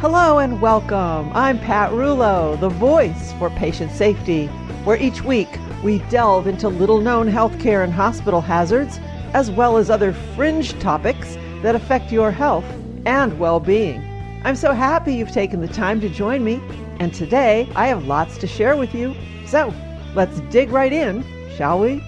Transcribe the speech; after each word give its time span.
Hello 0.00 0.40
and 0.40 0.60
welcome. 0.60 1.32
I'm 1.32 1.58
Pat 1.58 1.90
Rullo, 1.90 2.60
the 2.60 2.68
voice 2.68 3.32
for 3.38 3.48
patient 3.48 3.90
safety, 3.90 4.46
where 4.84 4.98
each 4.98 5.22
week 5.22 5.48
we 5.82 6.00
delve 6.10 6.46
into 6.46 6.68
little 6.68 7.00
known 7.00 7.32
healthcare 7.32 7.82
and 7.82 7.90
hospital 7.90 8.42
hazards, 8.42 9.00
as 9.32 9.50
well 9.50 9.78
as 9.78 9.88
other 9.88 10.12
fringe 10.12 10.78
topics 10.80 11.38
that 11.62 11.74
affect 11.74 12.12
your 12.12 12.30
health 12.30 12.66
and 13.06 13.38
well 13.40 13.58
being. 13.58 14.02
I'm 14.44 14.54
so 14.54 14.72
happy 14.72 15.14
you've 15.14 15.32
taken 15.32 15.62
the 15.62 15.68
time 15.68 16.02
to 16.02 16.10
join 16.10 16.44
me, 16.44 16.60
and 17.00 17.14
today 17.14 17.66
I 17.74 17.86
have 17.86 18.04
lots 18.06 18.36
to 18.36 18.46
share 18.46 18.76
with 18.76 18.94
you. 18.94 19.16
So 19.46 19.72
let's 20.14 20.40
dig 20.50 20.68
right 20.72 20.92
in, 20.92 21.24
shall 21.56 21.80
we? 21.80 22.04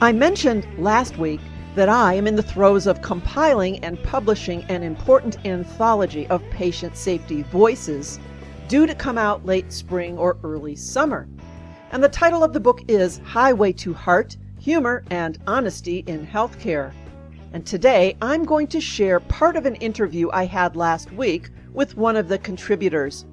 I 0.00 0.10
mentioned 0.10 0.66
last 0.76 1.18
week 1.18 1.40
that 1.74 1.88
I 1.88 2.14
am 2.14 2.26
in 2.26 2.36
the 2.36 2.42
throes 2.42 2.86
of 2.86 3.02
compiling 3.02 3.78
and 3.80 4.00
publishing 4.04 4.62
an 4.64 4.82
important 4.82 5.44
anthology 5.44 6.26
of 6.28 6.48
patient 6.50 6.96
safety 6.96 7.42
voices 7.42 8.20
due 8.68 8.86
to 8.86 8.94
come 8.94 9.18
out 9.18 9.44
late 9.44 9.72
spring 9.72 10.16
or 10.16 10.36
early 10.44 10.76
summer. 10.76 11.28
And 11.90 12.02
the 12.02 12.08
title 12.08 12.44
of 12.44 12.52
the 12.52 12.60
book 12.60 12.80
is 12.86 13.18
Highway 13.24 13.72
to 13.72 13.92
Heart 13.92 14.36
Humor 14.60 15.04
and 15.10 15.38
Honesty 15.46 16.04
in 16.06 16.26
Healthcare. 16.26 16.92
And 17.52 17.66
today 17.66 18.16
I'm 18.22 18.44
going 18.44 18.68
to 18.68 18.80
share 18.80 19.20
part 19.20 19.56
of 19.56 19.66
an 19.66 19.74
interview 19.76 20.30
I 20.32 20.46
had 20.46 20.76
last 20.76 21.12
week 21.12 21.50
with 21.72 21.96
one 21.96 22.16
of 22.16 22.28
the 22.28 22.38
contributors. 22.38 23.24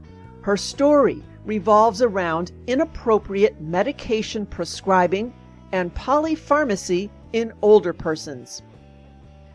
Her 0.41 0.57
story 0.57 1.23
revolves 1.45 2.01
around 2.01 2.51
inappropriate 2.67 3.61
medication 3.61 4.45
prescribing 4.45 5.33
and 5.71 5.93
polypharmacy 5.93 7.09
in 7.33 7.53
older 7.61 7.93
persons. 7.93 8.61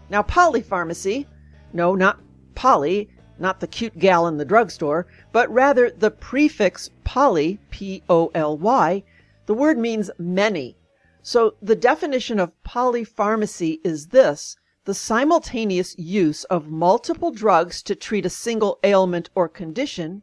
Now, 0.09 0.23
polypharmacy, 0.23 1.27
no, 1.73 1.95
not 1.95 2.21
poly, 2.55 3.11
not 3.39 3.61
the 3.61 3.67
cute 3.67 3.99
gal 3.99 4.27
in 4.27 4.37
the 4.37 4.45
drugstore, 4.45 5.07
but 5.33 5.53
rather 5.53 5.91
the 5.91 6.11
prefix 6.11 6.91
poly, 7.05 7.59
P 7.71 8.03
O 8.09 8.31
L 8.35 8.57
Y, 8.57 9.03
the 9.47 9.55
word 9.55 9.79
means 9.79 10.11
many. 10.19 10.77
So 11.23 11.55
the 11.61 11.77
definition 11.77 12.39
of 12.41 12.53
polypharmacy 12.65 13.81
is 13.85 14.07
this 14.09 14.57
the 14.85 14.95
simultaneous 14.95 15.99
use 15.99 16.45
of 16.45 16.71
multiple 16.71 17.33
drugs 17.33 17.83
to 17.83 17.97
treat 17.97 18.25
a 18.25 18.31
single 18.31 18.79
ailment 18.85 19.29
or 19.35 19.49
condition, 19.49 20.23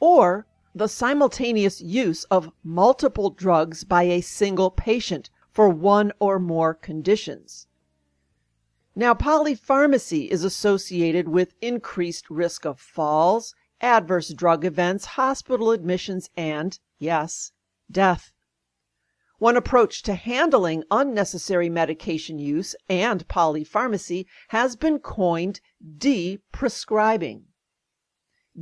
or 0.00 0.46
the 0.74 0.88
simultaneous 0.88 1.80
use 1.80 2.24
of 2.24 2.50
multiple 2.64 3.30
drugs 3.30 3.84
by 3.84 4.02
a 4.02 4.20
single 4.20 4.70
patient 4.70 5.30
for 5.54 5.68
one 5.68 6.12
or 6.18 6.38
more 6.38 6.74
conditions. 6.74 7.68
Now, 8.96 9.14
polypharmacy 9.14 10.28
is 10.28 10.44
associated 10.44 11.28
with 11.28 11.54
increased 11.60 12.28
risk 12.28 12.66
of 12.66 12.78
falls, 12.78 13.54
adverse 13.80 14.28
drug 14.28 14.64
events, 14.64 15.04
hospital 15.04 15.70
admissions, 15.70 16.28
and, 16.36 16.78
yes, 16.98 17.52
death. 17.90 18.32
One 19.38 19.56
approach 19.56 20.02
to 20.02 20.14
handling 20.14 20.84
unnecessary 20.90 21.68
medication 21.68 22.38
use 22.38 22.76
and 22.88 23.26
polypharmacy 23.26 24.26
has 24.48 24.76
been 24.76 24.98
coined 24.98 25.60
de-prescribing. 25.98 27.44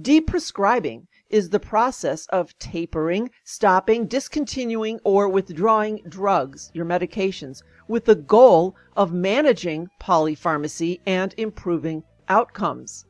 De-prescribing 0.00 1.06
is 1.28 1.50
the 1.50 1.60
process 1.60 2.26
of 2.28 2.58
tapering, 2.58 3.30
stopping, 3.44 4.06
discontinuing, 4.06 4.98
or 5.04 5.28
withdrawing 5.28 6.00
drugs, 6.08 6.70
your 6.72 6.86
medications, 6.86 7.62
with 7.88 8.06
the 8.06 8.14
goal 8.14 8.74
of 8.96 9.12
managing 9.12 9.90
polypharmacy 10.00 11.00
and 11.04 11.34
improving 11.36 12.02
outcomes. 12.26 13.04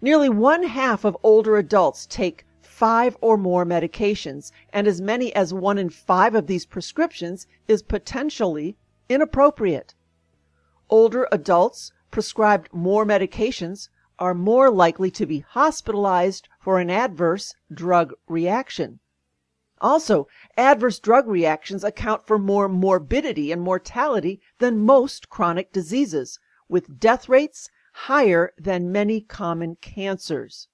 Nearly 0.00 0.28
one 0.28 0.62
half 0.62 1.04
of 1.04 1.16
older 1.24 1.56
adults 1.56 2.06
take 2.06 2.46
five 2.62 3.16
or 3.20 3.36
more 3.36 3.66
medications, 3.66 4.52
and 4.72 4.86
as 4.86 5.00
many 5.00 5.34
as 5.34 5.52
one 5.52 5.76
in 5.76 5.90
five 5.90 6.36
of 6.36 6.46
these 6.46 6.66
prescriptions 6.66 7.48
is 7.66 7.82
potentially 7.82 8.76
inappropriate. 9.08 9.94
Older 10.88 11.26
adults 11.32 11.90
prescribed 12.12 12.72
more 12.72 13.04
medications 13.04 13.88
are 14.18 14.34
more 14.34 14.70
likely 14.70 15.10
to 15.10 15.26
be 15.26 15.40
hospitalized 15.40 16.48
for 16.60 16.78
an 16.78 16.90
adverse 16.90 17.54
drug 17.72 18.14
reaction. 18.26 19.00
Also, 19.80 20.26
adverse 20.56 20.98
drug 20.98 21.28
reactions 21.28 21.84
account 21.84 22.26
for 22.26 22.38
more 22.38 22.68
morbidity 22.68 23.52
and 23.52 23.60
mortality 23.60 24.40
than 24.58 24.78
most 24.78 25.28
chronic 25.28 25.70
diseases, 25.70 26.38
with 26.68 26.98
death 26.98 27.28
rates 27.28 27.68
higher 27.92 28.52
than 28.58 28.90
many 28.90 29.20
common 29.20 29.76
cancers. 29.76 30.68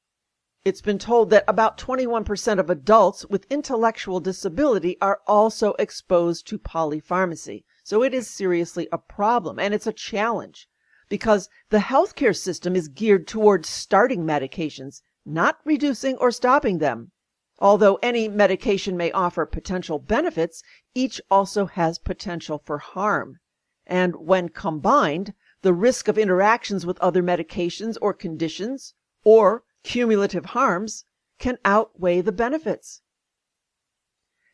It's 0.65 0.81
been 0.81 0.99
told 0.99 1.31
that 1.31 1.45
about 1.49 1.77
21% 1.79 2.61
of 2.61 2.71
adults 2.71 3.27
with 3.27 3.51
intellectual 3.51 4.21
disability 4.21 4.97
are 5.01 5.21
also 5.27 5.75
exposed 5.81 6.47
to 6.47 6.59
polypharmacy. 6.59 7.65
So 7.83 8.05
it 8.05 8.15
is 8.15 8.31
seriously 8.31 8.87
a 8.93 8.99
problem 8.99 9.59
and 9.59 9.75
it's 9.75 9.89
a 9.89 9.93
challenge 9.93 10.69
because 11.09 11.49
the 11.71 11.79
healthcare 11.79 12.37
system 12.37 12.77
is 12.77 12.89
geared 12.89 13.27
towards 13.27 13.69
starting 13.69 14.25
medications, 14.25 15.03
not 15.25 15.59
reducing 15.65 16.17
or 16.17 16.31
stopping 16.31 16.79
them. 16.79 17.11
Although 17.59 17.99
any 18.03 18.29
medication 18.29 18.97
may 18.97 19.13
offer 19.13 19.47
potential 19.47 19.99
benefits, 19.99 20.63
each 20.95 21.21
also 21.31 21.67
has 21.67 21.99
potential 21.99 22.63
for 22.65 22.79
harm. 22.79 23.39
And 23.87 24.17
when 24.17 24.49
combined, 24.49 25.35
the 25.63 25.73
risk 25.73 26.09
of 26.09 26.19
interactions 26.19 26.85
with 26.85 26.99
other 26.99 27.23
medications 27.23 27.97
or 28.03 28.15
conditions, 28.15 28.95
or 29.23 29.63
cumulative 29.85 30.47
harms, 30.47 31.05
can 31.39 31.59
outweigh 31.65 32.21
the 32.21 32.33
benefits. 32.33 33.03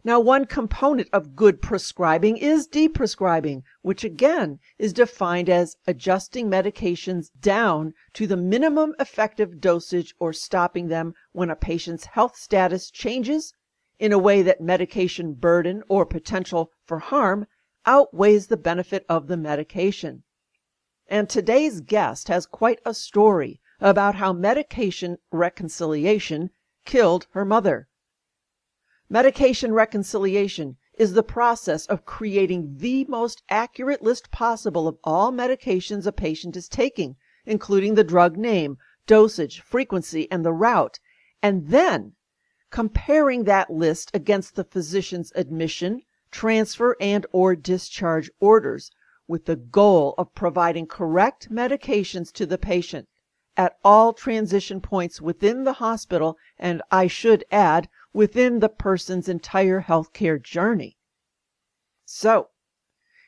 Now, 0.04 0.20
one 0.20 0.46
component 0.46 1.08
of 1.12 1.34
good 1.34 1.60
prescribing 1.60 2.36
is 2.36 2.68
de-prescribing, 2.68 3.64
which 3.82 4.04
again 4.04 4.60
is 4.78 4.92
defined 4.92 5.50
as 5.50 5.76
adjusting 5.88 6.48
medications 6.48 7.30
down 7.40 7.94
to 8.12 8.28
the 8.28 8.36
minimum 8.36 8.94
effective 9.00 9.60
dosage 9.60 10.14
or 10.20 10.32
stopping 10.32 10.86
them 10.86 11.14
when 11.32 11.50
a 11.50 11.56
patient's 11.56 12.04
health 12.06 12.36
status 12.36 12.92
changes 12.92 13.52
in 13.98 14.12
a 14.12 14.18
way 14.18 14.40
that 14.40 14.60
medication 14.60 15.34
burden 15.34 15.82
or 15.88 16.06
potential 16.06 16.70
for 16.86 17.00
harm 17.00 17.48
outweighs 17.84 18.46
the 18.46 18.56
benefit 18.56 19.04
of 19.08 19.26
the 19.26 19.36
medication. 19.36 20.22
And 21.08 21.28
today's 21.28 21.80
guest 21.80 22.28
has 22.28 22.46
quite 22.46 22.80
a 22.86 22.94
story 22.94 23.60
about 23.80 24.14
how 24.14 24.32
medication 24.32 25.18
reconciliation 25.32 26.50
killed 26.84 27.26
her 27.32 27.44
mother. 27.44 27.87
Medication 29.10 29.72
reconciliation 29.72 30.76
is 30.98 31.14
the 31.14 31.22
process 31.22 31.86
of 31.86 32.04
creating 32.04 32.76
the 32.76 33.06
most 33.06 33.42
accurate 33.48 34.02
list 34.02 34.30
possible 34.30 34.86
of 34.86 34.98
all 35.02 35.32
medications 35.32 36.06
a 36.06 36.12
patient 36.12 36.56
is 36.56 36.68
taking, 36.68 37.16
including 37.46 37.94
the 37.94 38.04
drug 38.04 38.36
name, 38.36 38.76
dosage, 39.06 39.62
frequency, 39.62 40.30
and 40.30 40.44
the 40.44 40.52
route, 40.52 40.98
and 41.42 41.68
then 41.68 42.12
comparing 42.70 43.44
that 43.44 43.70
list 43.70 44.10
against 44.12 44.56
the 44.56 44.64
physician's 44.64 45.32
admission, 45.34 46.02
transfer, 46.30 46.94
and 47.00 47.24
or 47.32 47.56
discharge 47.56 48.30
orders 48.40 48.90
with 49.26 49.46
the 49.46 49.56
goal 49.56 50.14
of 50.18 50.34
providing 50.34 50.86
correct 50.86 51.50
medications 51.50 52.30
to 52.30 52.44
the 52.44 52.58
patient 52.58 53.08
at 53.56 53.78
all 53.82 54.12
transition 54.12 54.82
points 54.82 55.20
within 55.20 55.64
the 55.64 55.74
hospital. 55.74 56.36
And 56.58 56.82
I 56.90 57.06
should 57.06 57.44
add 57.50 57.88
within 58.12 58.60
the 58.60 58.68
person's 58.68 59.28
entire 59.28 59.82
healthcare 59.82 60.42
journey. 60.42 60.96
So, 62.04 62.48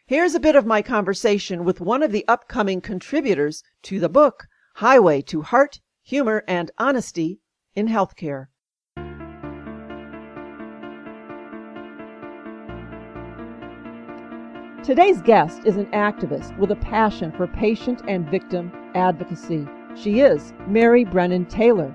here's 0.07 0.35
a 0.35 0.41
bit 0.41 0.57
of 0.57 0.67
my 0.67 0.83
conversation 0.83 1.65
with 1.65 1.81
one 1.81 2.03
of 2.03 2.13
the 2.13 2.27
upcoming 2.27 2.81
contributors 2.81 3.63
to 3.83 4.01
the 4.01 4.09
book, 4.09 4.47
Highway 4.77 5.23
to 5.23 5.43
Heart, 5.43 5.81
Humor, 6.03 6.45
and 6.49 6.71
Honesty 6.79 7.41
in 7.75 7.89
Healthcare. 7.89 8.47
Today's 14.83 15.21
guest 15.21 15.61
is 15.67 15.77
an 15.77 15.87
activist 15.93 16.59
with 16.59 16.71
a 16.71 16.77
passion 16.77 17.31
for 17.33 17.47
patient 17.47 18.01
and 18.09 18.29
victim 18.31 18.73
advocacy. 18.95 19.67
She 19.95 20.21
is 20.21 20.55
Mary 20.67 21.05
Brennan 21.05 21.45
Taylor. 21.47 21.95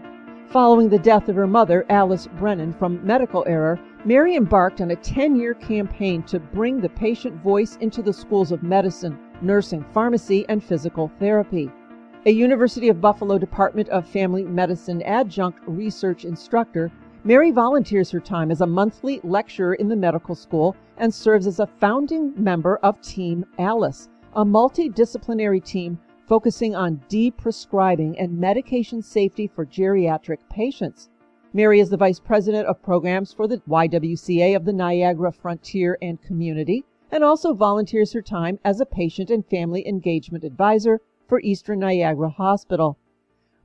Following 0.50 0.89
the 0.89 1.00
death 1.00 1.27
of 1.27 1.36
her 1.36 1.47
mother, 1.47 1.86
Alice 1.89 2.27
Brennan, 2.38 2.71
from 2.74 3.06
medical 3.06 3.44
error, 3.47 3.80
Mary 4.06 4.36
embarked 4.36 4.80
on 4.80 4.92
a 4.92 4.95
10 4.95 5.36
year 5.36 5.53
campaign 5.53 6.24
to 6.24 6.39
bring 6.39 6.80
the 6.80 6.89
patient 6.89 7.36
voice 7.42 7.77
into 7.81 8.01
the 8.01 8.13
schools 8.13 8.51
of 8.51 8.63
medicine, 8.63 9.18
nursing, 9.42 9.83
pharmacy, 9.94 10.45
and 10.47 10.63
physical 10.63 11.12
therapy. 11.19 11.69
A 12.25 12.31
University 12.31 12.89
of 12.89 13.01
Buffalo 13.01 13.38
Department 13.38 13.89
of 13.89 14.07
Family 14.07 14.44
Medicine 14.44 15.01
adjunct 15.01 15.59
research 15.68 16.24
instructor, 16.24 16.92
Mary 17.24 17.51
volunteers 17.51 18.12
her 18.12 18.19
time 18.19 18.51
as 18.51 18.62
a 18.62 18.68
monthly 18.68 19.19
lecturer 19.24 19.74
in 19.74 19.89
the 19.89 19.95
medical 19.95 20.36
school 20.36 20.75
and 20.97 21.13
serves 21.13 21.47
as 21.47 21.59
a 21.59 21.68
founding 21.68 22.33
member 22.36 22.77
of 22.77 23.01
Team 23.01 23.45
Alice, 23.57 24.09
a 24.36 24.45
multidisciplinary 24.45 25.63
team 25.63 26.00
focusing 26.27 26.75
on 26.75 27.01
deprescribing 27.10 28.16
and 28.18 28.39
medication 28.39 29.01
safety 29.01 29.48
for 29.48 29.66
geriatric 29.66 30.39
patients. 30.50 31.10
Mary 31.54 31.80
is 31.80 31.89
the 31.89 31.98
Vice 31.98 32.19
President 32.19 32.68
of 32.68 32.81
Programs 32.81 33.31
for 33.31 33.48
the 33.48 33.60
YWCA 33.60 34.56
of 34.56 34.66
the 34.66 34.74
Niagara 34.74 35.31
Frontier 35.31 35.98
and 36.01 36.22
Community, 36.22 36.83
and 37.12 37.24
also 37.24 37.54
volunteers 37.54 38.12
her 38.13 38.22
time 38.22 38.60
as 38.66 38.81
a 38.81 38.86
patient 38.86 39.30
and 39.30 39.45
family 39.45 39.88
engagement 39.88 40.44
advisor 40.44 41.00
for 41.27 41.39
Eastern 41.42 41.80
Niagara 41.80 42.30
Hospital. 42.30 42.98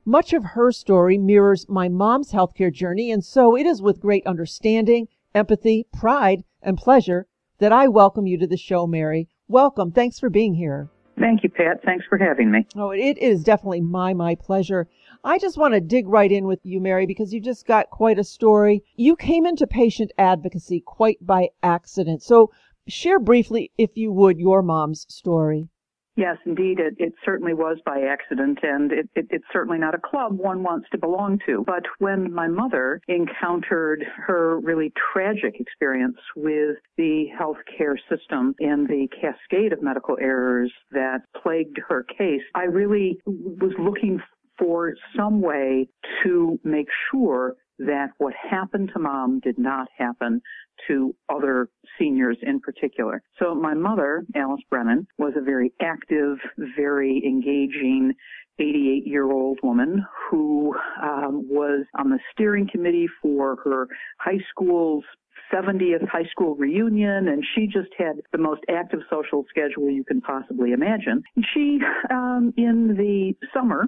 Much 0.05 0.31
of 0.31 0.43
her 0.43 0.71
story 0.71 1.17
mirrors 1.17 1.67
my 1.67 1.89
mom's 1.89 2.31
healthcare 2.31 2.71
journey, 2.71 3.11
and 3.11 3.25
so 3.25 3.57
it 3.57 3.65
is 3.65 3.81
with 3.81 3.99
great 3.99 4.25
understanding, 4.25 5.07
empathy, 5.35 5.85
pride, 5.91 6.43
and 6.61 6.77
pleasure 6.77 7.27
that 7.57 7.71
I 7.71 7.87
welcome 7.87 8.25
you 8.25 8.37
to 8.37 8.47
the 8.47 8.57
show, 8.57 8.87
Mary. 8.87 9.27
Welcome. 9.47 9.91
Thanks 9.91 10.19
for 10.19 10.29
being 10.29 10.55
here. 10.55 10.89
Thank 11.19 11.43
you, 11.43 11.49
Pat. 11.49 11.83
Thanks 11.83 12.05
for 12.07 12.17
having 12.17 12.51
me. 12.51 12.65
Oh, 12.75 12.91
it 12.91 13.17
is 13.17 13.43
definitely 13.43 13.81
my 13.81 14.13
my 14.13 14.35
pleasure. 14.35 14.87
I 15.23 15.37
just 15.37 15.57
want 15.57 15.73
to 15.73 15.81
dig 15.81 16.07
right 16.07 16.31
in 16.31 16.45
with 16.45 16.59
you, 16.63 16.79
Mary, 16.79 17.05
because 17.05 17.33
you 17.33 17.39
just 17.39 17.67
got 17.67 17.89
quite 17.89 18.17
a 18.17 18.23
story. 18.23 18.83
You 18.95 19.15
came 19.15 19.45
into 19.45 19.67
patient 19.67 20.11
advocacy 20.17 20.81
quite 20.81 21.25
by 21.25 21.49
accident. 21.61 22.23
So 22.23 22.51
share 22.87 23.19
briefly, 23.19 23.71
if 23.77 23.91
you 23.95 24.11
would, 24.11 24.39
your 24.39 24.61
mom's 24.63 25.05
story. 25.09 25.69
Yes, 26.17 26.37
indeed. 26.45 26.79
It, 26.79 26.95
it 26.99 27.13
certainly 27.23 27.53
was 27.53 27.77
by 27.85 28.01
accident, 28.01 28.59
and 28.63 28.91
it, 28.91 29.09
it, 29.15 29.27
it's 29.29 29.45
certainly 29.53 29.79
not 29.79 29.95
a 29.95 29.97
club 29.97 30.37
one 30.37 30.61
wants 30.61 30.87
to 30.91 30.97
belong 30.97 31.39
to. 31.45 31.63
But 31.65 31.83
when 31.99 32.33
my 32.33 32.47
mother 32.47 32.99
encountered 33.07 34.03
her 34.27 34.59
really 34.59 34.91
tragic 35.13 35.55
experience 35.59 36.17
with 36.35 36.77
the 36.97 37.27
healthcare 37.39 37.95
system 38.09 38.55
and 38.59 38.87
the 38.87 39.07
cascade 39.21 39.71
of 39.71 39.81
medical 39.81 40.17
errors 40.19 40.71
that 40.91 41.21
plagued 41.41 41.79
her 41.87 42.03
case, 42.03 42.43
I 42.55 42.63
really 42.63 43.19
was 43.25 43.73
looking 43.79 44.19
for 44.59 44.93
some 45.15 45.41
way 45.41 45.87
to 46.23 46.59
make 46.63 46.87
sure 47.09 47.55
that 47.79 48.09
what 48.17 48.33
happened 48.33 48.91
to 48.93 48.99
mom 48.99 49.39
did 49.39 49.57
not 49.57 49.87
happen 49.97 50.41
to 50.87 51.15
other 51.29 51.69
seniors 51.97 52.37
in 52.41 52.59
particular. 52.59 53.21
So 53.39 53.55
my 53.55 53.73
mother, 53.73 54.23
Alice 54.35 54.61
Brennan, 54.69 55.07
was 55.17 55.33
a 55.35 55.41
very 55.41 55.73
active, 55.81 56.37
very 56.75 57.21
engaging 57.25 58.13
88 58.59 59.07
year 59.07 59.31
old 59.31 59.59
woman 59.63 60.05
who 60.29 60.75
um, 61.01 61.47
was 61.49 61.85
on 61.97 62.09
the 62.09 62.19
steering 62.31 62.67
committee 62.71 63.07
for 63.21 63.57
her 63.63 63.87
high 64.19 64.39
school's 64.49 65.03
70th 65.51 66.07
high 66.07 66.25
school 66.31 66.55
reunion, 66.55 67.27
and 67.27 67.43
she 67.55 67.67
just 67.67 67.89
had 67.97 68.21
the 68.31 68.37
most 68.37 68.61
active 68.69 68.99
social 69.09 69.45
schedule 69.49 69.89
you 69.89 70.03
can 70.03 70.21
possibly 70.21 70.71
imagine. 70.71 71.23
She, 71.53 71.79
um, 72.09 72.53
in 72.57 72.95
the 72.95 73.33
summer 73.53 73.87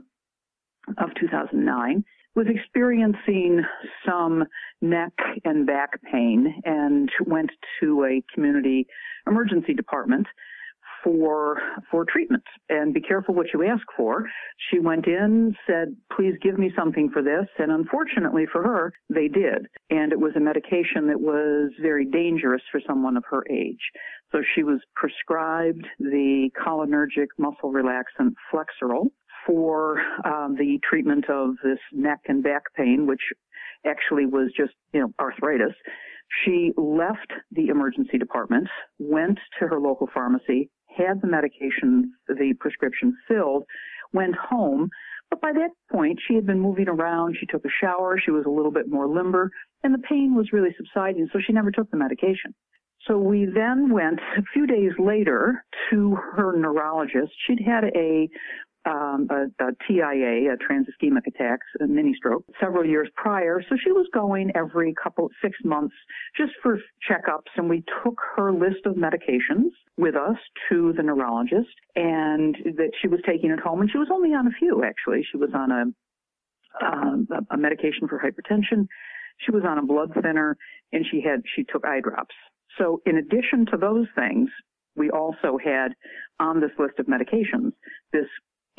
of 0.97 1.09
2009, 1.19 2.03
was 2.35 2.47
experiencing 2.49 3.63
some 4.05 4.45
neck 4.81 5.13
and 5.45 5.65
back 5.65 6.01
pain 6.11 6.61
and 6.65 7.09
went 7.25 7.51
to 7.79 8.03
a 8.05 8.23
community 8.33 8.87
emergency 9.27 9.73
department 9.73 10.27
for 11.03 11.57
for 11.91 12.05
treatment 12.05 12.43
and 12.69 12.93
be 12.93 13.01
careful 13.01 13.35
what 13.35 13.47
you 13.53 13.63
ask 13.63 13.83
for. 13.95 14.25
She 14.69 14.79
went 14.79 15.05
in, 15.05 15.55
said, 15.67 15.95
"Please 16.11 16.35
give 16.41 16.57
me 16.57 16.71
something 16.75 17.09
for 17.09 17.21
this," 17.21 17.47
and 17.59 17.71
unfortunately 17.71 18.45
for 18.45 18.63
her, 18.63 18.93
they 19.09 19.27
did. 19.27 19.67
And 19.89 20.11
it 20.11 20.19
was 20.19 20.35
a 20.35 20.39
medication 20.39 21.07
that 21.07 21.19
was 21.19 21.71
very 21.81 22.05
dangerous 22.05 22.63
for 22.71 22.79
someone 22.87 23.17
of 23.17 23.25
her 23.29 23.43
age. 23.49 23.91
So 24.31 24.41
she 24.55 24.63
was 24.63 24.79
prescribed 24.95 25.85
the 25.99 26.49
cholinergic 26.57 27.27
muscle 27.37 27.71
relaxant 27.71 28.33
Flexeril 28.51 29.11
for 29.45 29.99
um, 30.25 30.55
the 30.57 30.79
treatment 30.87 31.29
of 31.29 31.55
this 31.63 31.79
neck 31.91 32.19
and 32.27 32.43
back 32.43 32.63
pain, 32.75 33.05
which 33.07 33.21
actually 33.85 34.25
was 34.25 34.51
just, 34.55 34.73
you 34.93 35.01
know, 35.01 35.13
arthritis. 35.19 35.73
She 36.43 36.71
left 36.77 37.31
the 37.51 37.67
emergency 37.67 38.17
department, 38.17 38.67
went 38.99 39.39
to 39.59 39.67
her 39.67 39.79
local 39.79 40.07
pharmacy, 40.13 40.69
had 40.95 41.21
the 41.21 41.27
medication, 41.27 42.13
the 42.27 42.53
prescription 42.59 43.15
filled, 43.27 43.63
went 44.13 44.35
home. 44.35 44.89
But 45.29 45.41
by 45.41 45.51
that 45.53 45.71
point, 45.91 46.19
she 46.27 46.35
had 46.35 46.45
been 46.45 46.59
moving 46.59 46.87
around. 46.87 47.35
She 47.39 47.45
took 47.45 47.65
a 47.65 47.69
shower. 47.81 48.19
She 48.23 48.31
was 48.31 48.45
a 48.45 48.51
little 48.51 48.71
bit 48.71 48.89
more 48.89 49.07
limber, 49.07 49.51
and 49.83 49.93
the 49.93 50.07
pain 50.09 50.35
was 50.35 50.53
really 50.53 50.73
subsiding, 50.77 51.27
so 51.31 51.39
she 51.45 51.53
never 51.53 51.71
took 51.71 51.89
the 51.91 51.97
medication. 51.97 52.53
So 53.07 53.17
we 53.17 53.45
then 53.45 53.91
went 53.91 54.19
a 54.37 54.43
few 54.53 54.65
days 54.65 54.91
later 54.97 55.65
to 55.89 56.15
her 56.35 56.57
neurologist. 56.57 57.33
She'd 57.45 57.59
had 57.65 57.85
a 57.95 58.29
um, 58.85 59.27
a, 59.29 59.63
a 59.63 59.71
TIA, 59.87 60.51
a 60.51 60.57
transischemic 60.57 61.25
attacks, 61.27 61.65
a 61.81 61.87
mini 61.87 62.13
stroke, 62.15 62.43
several 62.59 62.85
years 62.85 63.09
prior. 63.15 63.61
So 63.69 63.75
she 63.83 63.91
was 63.91 64.07
going 64.13 64.51
every 64.55 64.93
couple, 65.01 65.29
six 65.41 65.57
months 65.63 65.95
just 66.35 66.51
for 66.61 66.79
checkups. 67.09 67.51
And 67.55 67.69
we 67.69 67.83
took 68.03 68.19
her 68.35 68.51
list 68.51 68.85
of 68.85 68.95
medications 68.95 69.69
with 69.97 70.15
us 70.15 70.37
to 70.69 70.93
the 70.97 71.03
neurologist 71.03 71.73
and 71.95 72.55
that 72.77 72.91
she 73.01 73.07
was 73.07 73.19
taking 73.25 73.51
at 73.51 73.59
home. 73.59 73.81
And 73.81 73.89
she 73.89 73.97
was 73.97 74.09
only 74.11 74.29
on 74.29 74.47
a 74.47 74.51
few, 74.59 74.83
actually. 74.83 75.25
She 75.31 75.37
was 75.37 75.51
on 75.53 75.71
a, 75.71 76.85
um, 76.85 77.27
a 77.51 77.57
medication 77.57 78.07
for 78.07 78.19
hypertension. 78.19 78.87
She 79.39 79.51
was 79.51 79.63
on 79.65 79.77
a 79.77 79.85
blood 79.85 80.11
thinner 80.21 80.57
and 80.91 81.05
she 81.09 81.21
had, 81.21 81.41
she 81.55 81.63
took 81.63 81.85
eye 81.85 82.01
drops. 82.01 82.35
So 82.77 83.01
in 83.05 83.17
addition 83.17 83.65
to 83.71 83.77
those 83.77 84.07
things, 84.15 84.49
we 84.95 85.09
also 85.09 85.57
had 85.63 85.93
on 86.39 86.59
this 86.59 86.71
list 86.77 86.99
of 86.99 87.07
medications 87.07 87.71
this 88.11 88.27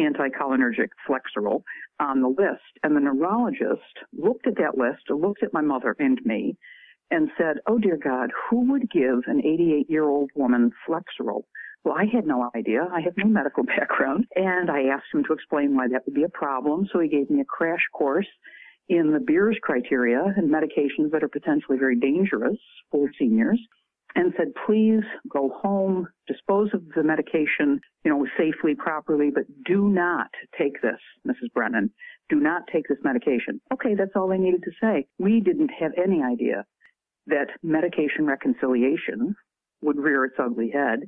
anticholinergic 0.01 0.89
Flexeril 1.09 1.63
on 2.01 2.21
the 2.21 2.29
list. 2.29 2.63
And 2.83 2.97
the 2.97 3.01
neurologist 3.01 3.99
looked 4.13 4.47
at 4.47 4.57
that 4.57 4.77
list, 4.77 5.11
looked 5.11 5.43
at 5.43 5.53
my 5.53 5.61
mother 5.61 5.95
and 5.99 6.21
me, 6.25 6.57
and 7.11 7.31
said, 7.39 7.59
Oh 7.67 7.79
dear 7.79 7.99
God, 8.03 8.31
who 8.49 8.73
would 8.73 8.91
give 8.91 9.21
an 9.27 9.41
88 9.41 9.89
year 9.89 10.05
old 10.05 10.31
woman 10.35 10.73
Flexeril? 10.87 11.43
Well, 11.85 11.95
I 11.95 12.07
had 12.07 12.27
no 12.27 12.51
idea. 12.57 12.89
I 12.91 13.03
have 13.03 13.17
no 13.17 13.27
medical 13.27 13.63
background. 13.79 14.27
And 14.35 14.71
I 14.71 14.85
asked 14.85 15.13
him 15.13 15.25
to 15.25 15.33
explain 15.33 15.77
why 15.77 15.89
that 15.89 16.07
would 16.07 16.15
be 16.15 16.25
a 16.25 16.29
problem. 16.29 16.89
So 16.93 17.01
he 17.01 17.09
gave 17.09 17.31
me 17.31 17.41
a 17.41 17.45
crash 17.45 17.83
course 17.93 18.29
in 18.89 19.13
the 19.13 19.21
Beers 19.21 19.57
criteria 19.63 20.23
and 20.37 20.51
medications 20.51 21.11
that 21.13 21.23
are 21.23 21.29
potentially 21.29 21.79
very 21.79 21.99
dangerous 21.99 22.59
for 22.91 23.11
seniors 23.19 23.61
and 24.15 24.33
said, 24.37 24.49
please 24.67 25.03
go 25.29 25.51
home, 25.61 26.07
dispose 26.29 26.71
of 26.73 26.83
the 26.95 27.03
medication, 27.03 27.81
you 28.05 28.11
know, 28.11 28.27
safely, 28.39 28.75
properly, 28.75 29.31
but 29.35 29.45
do 29.65 29.89
not 29.89 30.29
take 30.57 30.81
this, 30.83 31.01
Mrs. 31.27 31.53
Brennan. 31.53 31.91
Do 32.29 32.37
not 32.37 32.63
take 32.73 32.85
this 32.89 32.99
medication. 33.03 33.61
Okay, 33.73 33.95
that's 33.95 34.13
all 34.15 34.29
they 34.29 34.39
needed 34.39 34.63
to 34.63 34.71
say. 34.81 35.07
We 35.19 35.41
didn't 35.41 35.71
have 35.81 35.93
any 36.03 36.23
idea 36.23 36.65
that 37.27 37.49
medication 37.63 38.27
reconciliation 38.27 39.35
would 39.83 39.99
rear 39.99 40.25
its 40.25 40.37
ugly 40.39 40.71
head. 40.71 41.01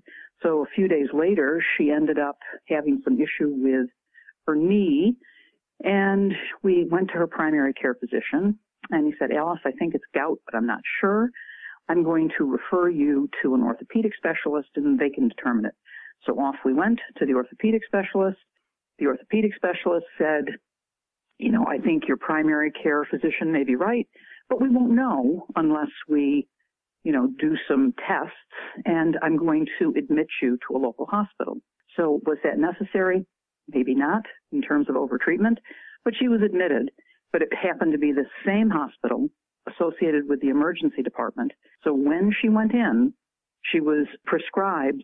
So 0.43 0.63
a 0.63 0.75
few 0.75 0.89
days 0.89 1.09
later, 1.15 1.63
she 1.77 1.91
ended 1.91 2.19
up 2.19 2.39
having 2.69 3.01
some 3.05 3.15
issue 3.15 3.51
with 3.51 3.89
her 4.47 4.55
knee, 4.57 5.17
and 5.83 6.33
we 6.63 6.87
went 6.91 7.09
to 7.09 7.15
her 7.15 7.27
primary 7.27 7.73
care 7.73 7.95
physician, 7.95 8.59
and 8.91 9.07
he 9.07 9.15
said, 9.19 9.31
Alice, 9.33 9.61
I 9.65 9.73
think 9.73 9.95
it's 9.95 10.05
gout, 10.15 10.39
but 10.45 10.57
I'm 10.57 10.67
not 10.67 10.81
sure. 11.01 11.31
I'm 11.89 12.03
going 12.03 12.31
to 12.39 12.45
refer 12.45 12.89
you 12.89 13.29
to 13.43 13.55
an 13.55 13.63
orthopedic 13.63 14.13
specialist 14.17 14.69
and 14.77 14.99
they 14.99 15.11
can 15.11 15.29
determine 15.29 15.67
it. 15.67 15.75
So 16.25 16.35
off 16.35 16.57
we 16.65 16.75
went 16.75 17.01
to 17.19 17.27
the 17.27 17.35
orthopedic 17.35 17.83
specialist. 17.87 18.39
The 18.99 19.07
orthopedic 19.07 19.53
specialist 19.55 20.07
said, 20.19 20.45
you 21.39 21.53
know, 21.53 21.65
I 21.69 21.79
think 21.79 22.09
your 22.09 22.17
primary 22.17 22.71
care 22.71 23.05
physician 23.05 23.53
may 23.53 23.63
be 23.63 23.77
right, 23.77 24.09
but 24.49 24.61
we 24.61 24.69
won't 24.69 24.93
know 24.93 25.47
unless 25.55 25.91
we, 26.09 26.49
you 27.05 27.13
know, 27.13 27.29
do 27.39 27.57
some 27.69 27.95
tests 28.09 28.35
and 28.85 29.17
I'm 29.23 29.37
going 29.37 29.67
to 29.79 29.95
admit 29.97 30.27
you 30.43 30.59
to 30.69 30.77
a 30.77 30.79
local 30.79 31.07
hospital. 31.07 31.59
So 31.97 32.21
was 32.27 32.39
that 32.43 32.59
necessary? 32.59 33.27
Maybe 33.69 33.95
not 33.95 34.23
in 34.53 34.63
terms 34.63 34.89
of 34.89 34.97
overtreatment, 34.97 35.57
but 36.05 36.15
she 36.19 36.29
was 36.29 36.41
admitted, 36.43 36.91
but 37.33 37.43
it 37.43 37.49
happened 37.55 37.93
to 37.93 37.99
be 37.99 38.13
the 38.13 38.27
same 38.45 38.71
hospital 38.71 39.29
associated 39.69 40.29
with 40.29 40.41
the 40.41 40.49
emergency 40.49 41.03
department. 41.03 41.53
So 41.85 41.93
when 41.93 42.33
she 42.41 42.49
went 42.49 42.73
in, 42.73 43.13
she 43.63 43.81
was 43.81 44.07
prescribed 44.25 45.03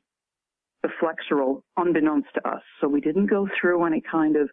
the 0.83 0.91
Flexeril 1.01 1.63
unbeknownst 1.77 2.29
to 2.35 2.49
us. 2.49 2.63
So 2.81 2.89
we 2.89 3.01
didn't 3.01 3.27
go 3.27 3.49
through 3.61 3.85
any 3.85 4.01
kind 4.01 4.37
of 4.37 4.51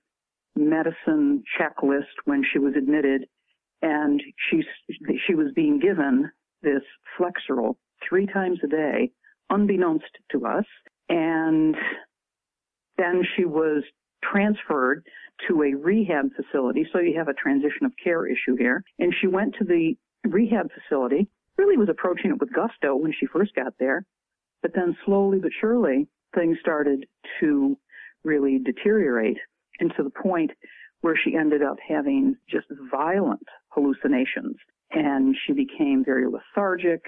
medicine 0.56 1.44
checklist 1.60 2.13
when 2.25 2.44
she 2.51 2.60
was 2.60 2.74
admitted, 2.78 3.25
and 3.82 4.22
she 4.50 4.63
she 5.25 5.36
was 5.36 5.48
being 5.56 5.80
given 5.80 6.30
this 6.62 6.82
Flexeril 7.18 7.75
three 8.08 8.28
times 8.28 8.60
a 8.63 8.68
day, 8.68 9.12
unbeknownst 9.50 10.06
to 10.32 10.46
us, 10.46 10.66
and 11.08 11.75
then 12.98 13.24
she 13.36 13.46
was 13.46 13.84
transferred 14.24 15.06
to 15.48 15.63
a 15.63 15.75
rehab 15.75 16.29
facility. 16.36 16.86
So 16.91 17.00
you 17.00 17.17
have 17.17 17.27
a 17.27 17.34
transition 17.34 17.86
of 17.86 17.93
care 18.03 18.27
issue 18.27 18.55
here. 18.58 18.84
And 18.98 19.13
she 19.19 19.27
went 19.27 19.55
to 19.60 19.65
the 19.65 19.96
rehab 20.25 20.69
facility, 20.72 21.27
really 21.58 21.77
was 21.77 21.89
approaching 21.89 22.31
it 22.31 22.39
with 22.39 22.53
gusto 22.53 22.96
when 22.96 23.13
she 23.17 23.25
first 23.25 23.55
got 23.55 23.74
there. 23.79 24.05
But 24.62 24.72
then 24.74 24.98
slowly 25.05 25.39
but 25.39 25.51
surely, 25.60 26.08
things 26.36 26.58
started 26.60 27.05
to 27.39 27.77
really 28.24 28.60
deteriorate 28.60 29.38
and 29.79 29.93
to 29.96 30.03
the 30.03 30.10
point 30.10 30.51
where 31.01 31.15
she 31.15 31.36
ended 31.36 31.63
up 31.63 31.77
having 31.88 32.36
just 32.50 32.67
violent 32.91 33.48
hallucinations. 33.69 34.58
And 34.91 35.36
she 35.46 35.53
became 35.53 36.03
very 36.03 36.25
lethargic. 36.27 37.01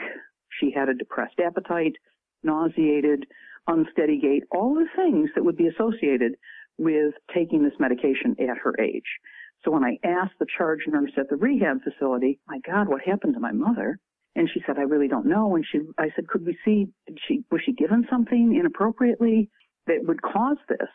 She 0.59 0.71
had 0.71 0.87
a 0.87 0.93
depressed 0.93 1.39
appetite, 1.43 1.95
nauseated, 2.43 3.25
unsteady 3.67 4.19
gait, 4.19 4.43
all 4.51 4.73
the 4.73 4.87
things 4.95 5.29
that 5.35 5.43
would 5.43 5.57
be 5.57 5.67
associated 5.67 6.35
with 6.81 7.13
taking 7.33 7.63
this 7.63 7.79
medication 7.79 8.35
at 8.39 8.57
her 8.57 8.73
age. 8.81 9.05
So 9.63 9.71
when 9.71 9.83
I 9.83 9.99
asked 10.03 10.33
the 10.39 10.47
charge 10.57 10.79
nurse 10.87 11.11
at 11.15 11.29
the 11.29 11.35
rehab 11.35 11.77
facility, 11.83 12.39
my 12.47 12.59
God, 12.65 12.89
what 12.89 13.01
happened 13.05 13.35
to 13.35 13.39
my 13.39 13.51
mother? 13.51 13.99
And 14.35 14.49
she 14.51 14.61
said, 14.65 14.77
I 14.79 14.83
really 14.83 15.07
don't 15.07 15.27
know. 15.27 15.55
And 15.55 15.63
she, 15.71 15.81
I 15.99 16.07
said, 16.15 16.27
could 16.27 16.43
we 16.43 16.57
see, 16.65 16.87
did 17.05 17.19
she, 17.27 17.43
was 17.51 17.61
she 17.63 17.73
given 17.73 18.07
something 18.09 18.55
inappropriately 18.57 19.49
that 19.85 20.03
would 20.03 20.21
cause 20.23 20.57
this? 20.67 20.89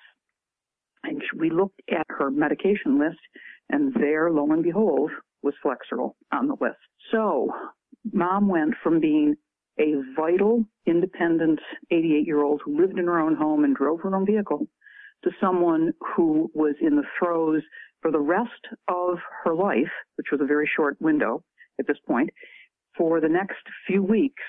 And 1.05 1.23
we 1.39 1.51
looked 1.51 1.81
at 1.89 2.07
her 2.09 2.33
medication 2.33 2.99
list 2.99 3.21
and 3.69 3.95
there, 3.95 4.31
lo 4.33 4.51
and 4.51 4.65
behold, 4.65 5.13
was 5.43 5.55
Flexeril 5.65 6.15
on 6.33 6.49
the 6.49 6.57
list. 6.61 6.79
So 7.13 7.51
mom 8.13 8.49
went 8.49 8.75
from 8.83 8.99
being 8.99 9.37
a 9.79 9.95
vital, 10.17 10.65
independent 10.87 11.61
88 11.93 12.27
year 12.27 12.43
old 12.43 12.63
who 12.65 12.81
lived 12.81 12.99
in 12.99 13.07
her 13.07 13.21
own 13.21 13.37
home 13.37 13.63
and 13.63 13.77
drove 13.77 14.01
her 14.01 14.17
own 14.17 14.27
vehicle 14.27 14.67
to 15.27 15.33
someone 15.41 15.93
who 16.15 16.49
was 16.55 16.77
in 16.81 16.95
the 16.95 17.03
throes 17.19 17.63
for 18.01 18.13
the 18.13 18.21
rest 18.21 18.51
of 18.87 19.19
her 19.43 19.55
life, 19.55 19.91
which 20.15 20.29
was 20.31 20.41
a 20.41 20.47
very 20.47 20.71
short 20.77 20.97
window 21.01 21.43
at 21.81 21.87
this 21.89 21.99
point, 22.07 22.31
for 22.97 23.21
the 23.21 23.29
next 23.29 23.63
few 23.87 24.03
weeks 24.03 24.43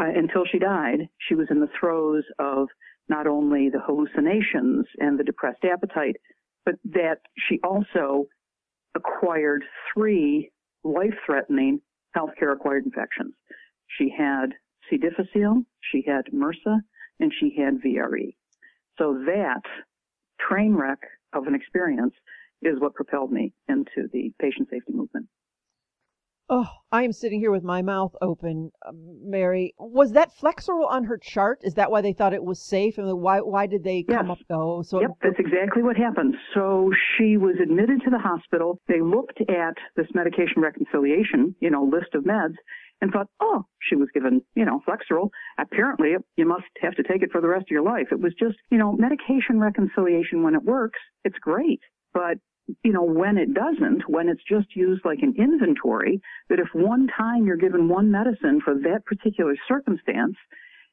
uh, 0.00 0.06
until 0.14 0.44
she 0.50 0.58
died, 0.58 1.08
she 1.28 1.36
was 1.36 1.46
in 1.50 1.60
the 1.60 1.70
throes 1.78 2.24
of 2.40 2.66
not 3.08 3.28
only 3.28 3.68
the 3.68 3.80
hallucinations 3.80 4.86
and 4.98 5.18
the 5.18 5.24
depressed 5.24 5.64
appetite, 5.64 6.16
but 6.64 6.74
that 6.84 7.18
she 7.48 7.60
also 7.62 8.26
acquired 8.96 9.62
three 9.94 10.50
life-threatening 10.82 11.80
healthcare 12.16 12.52
acquired 12.52 12.84
infections. 12.84 13.34
She 13.98 14.12
had 14.16 14.54
C. 14.88 14.96
difficile, 14.96 15.62
she 15.92 16.04
had 16.06 16.26
MRSA, 16.34 16.80
and 17.20 17.32
she 17.38 17.54
had 17.56 17.80
VRE. 17.80 18.34
So 19.00 19.14
that 19.24 19.62
train 20.38 20.74
wreck 20.74 20.98
of 21.32 21.46
an 21.46 21.54
experience 21.54 22.12
is 22.60 22.78
what 22.78 22.94
propelled 22.94 23.32
me 23.32 23.54
into 23.66 24.08
the 24.12 24.30
patient 24.38 24.68
safety 24.70 24.92
movement. 24.92 25.26
Oh, 26.52 26.66
I 26.90 27.04
am 27.04 27.12
sitting 27.12 27.38
here 27.38 27.52
with 27.52 27.62
my 27.62 27.80
mouth 27.80 28.12
open, 28.20 28.72
uh, 28.84 28.90
Mary. 28.92 29.72
Was 29.78 30.12
that 30.12 30.32
Flexeril 30.34 30.90
on 30.90 31.04
her 31.04 31.16
chart? 31.16 31.60
Is 31.62 31.74
that 31.74 31.92
why 31.92 32.00
they 32.00 32.12
thought 32.12 32.34
it 32.34 32.42
was 32.42 32.60
safe? 32.60 32.98
And 32.98 33.06
why 33.20 33.38
why 33.38 33.68
did 33.68 33.84
they 33.84 34.02
come 34.02 34.26
yes. 34.26 34.38
up? 34.40 34.46
Oh, 34.50 34.82
so 34.82 35.00
yep, 35.00 35.12
that's 35.22 35.38
exactly 35.38 35.82
what 35.82 35.96
happened. 35.96 36.34
So 36.52 36.90
she 37.16 37.36
was 37.36 37.54
admitted 37.62 38.02
to 38.04 38.10
the 38.10 38.18
hospital. 38.18 38.80
They 38.88 39.00
looked 39.00 39.40
at 39.42 39.76
this 39.96 40.08
medication 40.12 40.60
reconciliation, 40.60 41.54
you 41.60 41.70
know, 41.70 41.84
list 41.84 42.14
of 42.14 42.24
meds, 42.24 42.56
and 43.00 43.12
thought, 43.12 43.28
oh, 43.40 43.64
she 43.80 43.96
was 43.96 44.08
given, 44.12 44.42
you 44.54 44.64
know, 44.64 44.80
Flexeril. 44.86 45.30
Apparently, 45.58 46.14
you 46.36 46.46
must 46.46 46.64
have 46.82 46.94
to 46.96 47.02
take 47.02 47.22
it 47.22 47.32
for 47.32 47.40
the 47.40 47.48
rest 47.48 47.62
of 47.62 47.70
your 47.70 47.82
life. 47.82 48.08
It 48.10 48.20
was 48.20 48.34
just, 48.38 48.56
you 48.70 48.78
know, 48.78 48.92
medication 48.92 49.58
reconciliation 49.58 50.42
when 50.42 50.54
it 50.54 50.62
works, 50.62 50.98
it's 51.24 51.38
great. 51.38 51.80
But 52.12 52.38
you 52.84 52.92
know, 52.92 53.02
when 53.02 53.36
it 53.36 53.52
doesn't, 53.52 54.08
when 54.08 54.28
it's 54.28 54.42
just 54.48 54.76
used 54.76 55.04
like 55.04 55.20
an 55.22 55.34
inventory, 55.38 56.20
that 56.48 56.58
if 56.58 56.68
one 56.72 57.08
time 57.16 57.46
you're 57.46 57.56
given 57.56 57.88
one 57.88 58.10
medicine 58.10 58.60
for 58.64 58.74
that 58.74 59.04
particular 59.06 59.54
circumstance, 59.68 60.36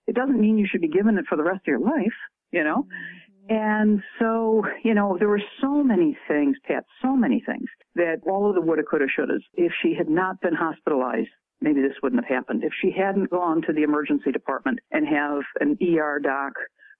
it 0.07 0.15
doesn't 0.15 0.39
mean 0.39 0.57
you 0.57 0.67
should 0.69 0.81
be 0.81 0.87
given 0.87 1.17
it 1.17 1.25
for 1.27 1.35
the 1.35 1.43
rest 1.43 1.61
of 1.61 1.67
your 1.67 1.79
life, 1.79 2.15
you 2.51 2.63
know? 2.63 2.83
Mm-hmm. 2.83 3.55
And 3.55 4.03
so, 4.19 4.63
you 4.83 4.93
know, 4.93 5.17
there 5.17 5.29
were 5.29 5.41
so 5.61 5.83
many 5.83 6.17
things, 6.27 6.57
Pat, 6.65 6.83
so 7.01 7.15
many 7.15 7.43
things 7.45 7.67
that 7.95 8.17
all 8.25 8.49
of 8.49 8.55
the 8.55 8.61
woulda, 8.61 8.83
coulda, 8.83 9.05
shouldas. 9.05 9.41
If 9.53 9.71
she 9.81 9.93
had 9.97 10.09
not 10.09 10.41
been 10.41 10.53
hospitalized, 10.53 11.29
maybe 11.61 11.81
this 11.81 11.97
wouldn't 12.01 12.23
have 12.23 12.35
happened. 12.35 12.63
If 12.63 12.73
she 12.81 12.91
hadn't 12.91 13.29
gone 13.29 13.61
to 13.63 13.73
the 13.73 13.83
emergency 13.83 14.31
department 14.31 14.79
and 14.91 15.07
have 15.07 15.41
an 15.59 15.77
ER 15.81 16.19
doc 16.19 16.53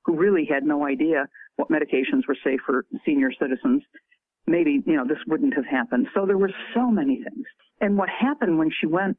who 0.06 0.16
really 0.16 0.48
had 0.50 0.64
no 0.64 0.86
idea 0.86 1.28
what 1.58 1.70
medications 1.70 2.28
were 2.28 2.38
safe 2.44 2.60
for 2.66 2.86
senior 3.06 3.32
citizens, 3.40 3.84
maybe, 4.48 4.82
you 4.86 4.96
know, 4.96 5.06
this 5.06 5.18
wouldn't 5.28 5.54
have 5.54 5.66
happened. 5.66 6.08
So 6.14 6.26
there 6.26 6.38
were 6.38 6.52
so 6.74 6.90
many 6.90 7.18
things. 7.18 7.46
And 7.82 7.98
what 7.98 8.10
happened 8.10 8.58
when 8.58 8.72
she 8.80 8.88
went 8.88 9.18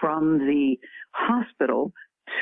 from 0.00 0.38
the 0.38 0.76
hospital 1.12 1.92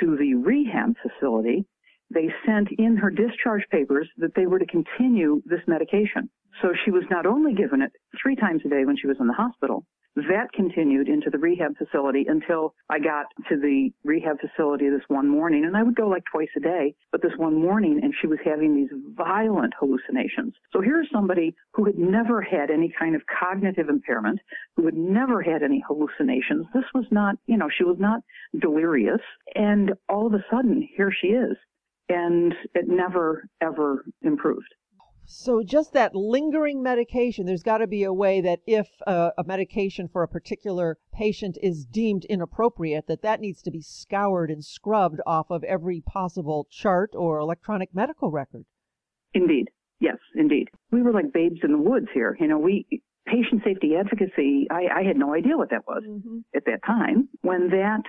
to 0.00 0.16
the 0.16 0.34
rehab 0.34 0.94
facility, 1.02 1.64
they 2.10 2.28
sent 2.46 2.68
in 2.78 2.96
her 2.96 3.10
discharge 3.10 3.64
papers 3.70 4.08
that 4.18 4.34
they 4.34 4.46
were 4.46 4.58
to 4.58 4.66
continue 4.66 5.42
this 5.44 5.60
medication. 5.66 6.30
So 6.60 6.68
she 6.84 6.90
was 6.90 7.04
not 7.10 7.26
only 7.26 7.54
given 7.54 7.82
it 7.82 7.92
three 8.22 8.36
times 8.36 8.62
a 8.64 8.68
day 8.68 8.84
when 8.84 8.96
she 8.96 9.06
was 9.06 9.16
in 9.18 9.26
the 9.26 9.32
hospital, 9.32 9.84
that 10.16 10.52
continued 10.52 11.08
into 11.08 11.30
the 11.30 11.38
rehab 11.38 11.76
facility 11.78 12.26
until 12.28 12.74
I 12.90 12.98
got 12.98 13.26
to 13.48 13.56
the 13.56 13.90
rehab 14.04 14.38
facility 14.40 14.88
this 14.90 15.02
one 15.08 15.28
morning. 15.28 15.64
And 15.64 15.76
I 15.76 15.82
would 15.82 15.96
go 15.96 16.08
like 16.08 16.24
twice 16.30 16.50
a 16.56 16.60
day, 16.60 16.94
but 17.10 17.22
this 17.22 17.32
one 17.36 17.54
morning, 17.54 18.00
and 18.02 18.14
she 18.20 18.26
was 18.26 18.38
having 18.44 18.74
these 18.74 18.90
violent 19.16 19.72
hallucinations. 19.78 20.54
So 20.72 20.80
here's 20.80 21.08
somebody 21.12 21.54
who 21.72 21.84
had 21.84 21.98
never 21.98 22.42
had 22.42 22.70
any 22.70 22.92
kind 22.98 23.14
of 23.14 23.22
cognitive 23.26 23.88
impairment, 23.88 24.40
who 24.76 24.84
had 24.84 24.96
never 24.96 25.42
had 25.42 25.62
any 25.62 25.82
hallucinations. 25.86 26.66
This 26.74 26.84
was 26.94 27.06
not, 27.10 27.36
you 27.46 27.56
know, 27.56 27.68
she 27.76 27.84
was 27.84 27.96
not 27.98 28.20
delirious. 28.60 29.20
And 29.54 29.92
all 30.08 30.26
of 30.26 30.34
a 30.34 30.44
sudden, 30.50 30.86
here 30.94 31.12
she 31.12 31.28
is. 31.28 31.56
And 32.08 32.54
it 32.74 32.86
never, 32.88 33.48
ever 33.62 34.04
improved. 34.20 34.74
So 35.34 35.62
just 35.62 35.94
that 35.94 36.14
lingering 36.14 36.82
medication, 36.82 37.46
there's 37.46 37.62
got 37.62 37.78
to 37.78 37.86
be 37.86 38.04
a 38.04 38.12
way 38.12 38.42
that 38.42 38.60
if 38.66 38.88
a, 39.06 39.30
a, 39.38 39.44
medication 39.44 40.06
for 40.06 40.22
a 40.22 40.28
particular 40.28 40.98
patient 41.12 41.56
is 41.62 41.86
deemed 41.86 42.26
inappropriate, 42.26 43.06
that 43.06 43.22
that 43.22 43.40
needs 43.40 43.62
to 43.62 43.70
be 43.70 43.80
scoured 43.80 44.50
and 44.50 44.62
scrubbed 44.62 45.20
off 45.26 45.50
of 45.50 45.64
every 45.64 46.02
possible 46.02 46.66
chart 46.70 47.12
or 47.14 47.38
electronic 47.38 47.94
medical 47.94 48.30
record. 48.30 48.66
Indeed. 49.32 49.70
Yes, 50.00 50.18
indeed. 50.34 50.68
We 50.90 51.00
were 51.00 51.12
like 51.12 51.32
babes 51.32 51.60
in 51.62 51.72
the 51.72 51.78
woods 51.78 52.08
here. 52.12 52.36
You 52.38 52.48
know, 52.48 52.58
we 52.58 52.86
patient 53.26 53.62
safety 53.64 53.96
advocacy, 53.96 54.66
I, 54.70 55.00
I 55.00 55.02
had 55.04 55.16
no 55.16 55.34
idea 55.34 55.56
what 55.56 55.70
that 55.70 55.86
was 55.86 56.02
mm-hmm. 56.06 56.40
at 56.54 56.64
that 56.66 56.84
time. 56.84 57.28
When 57.40 57.70
that 57.70 58.02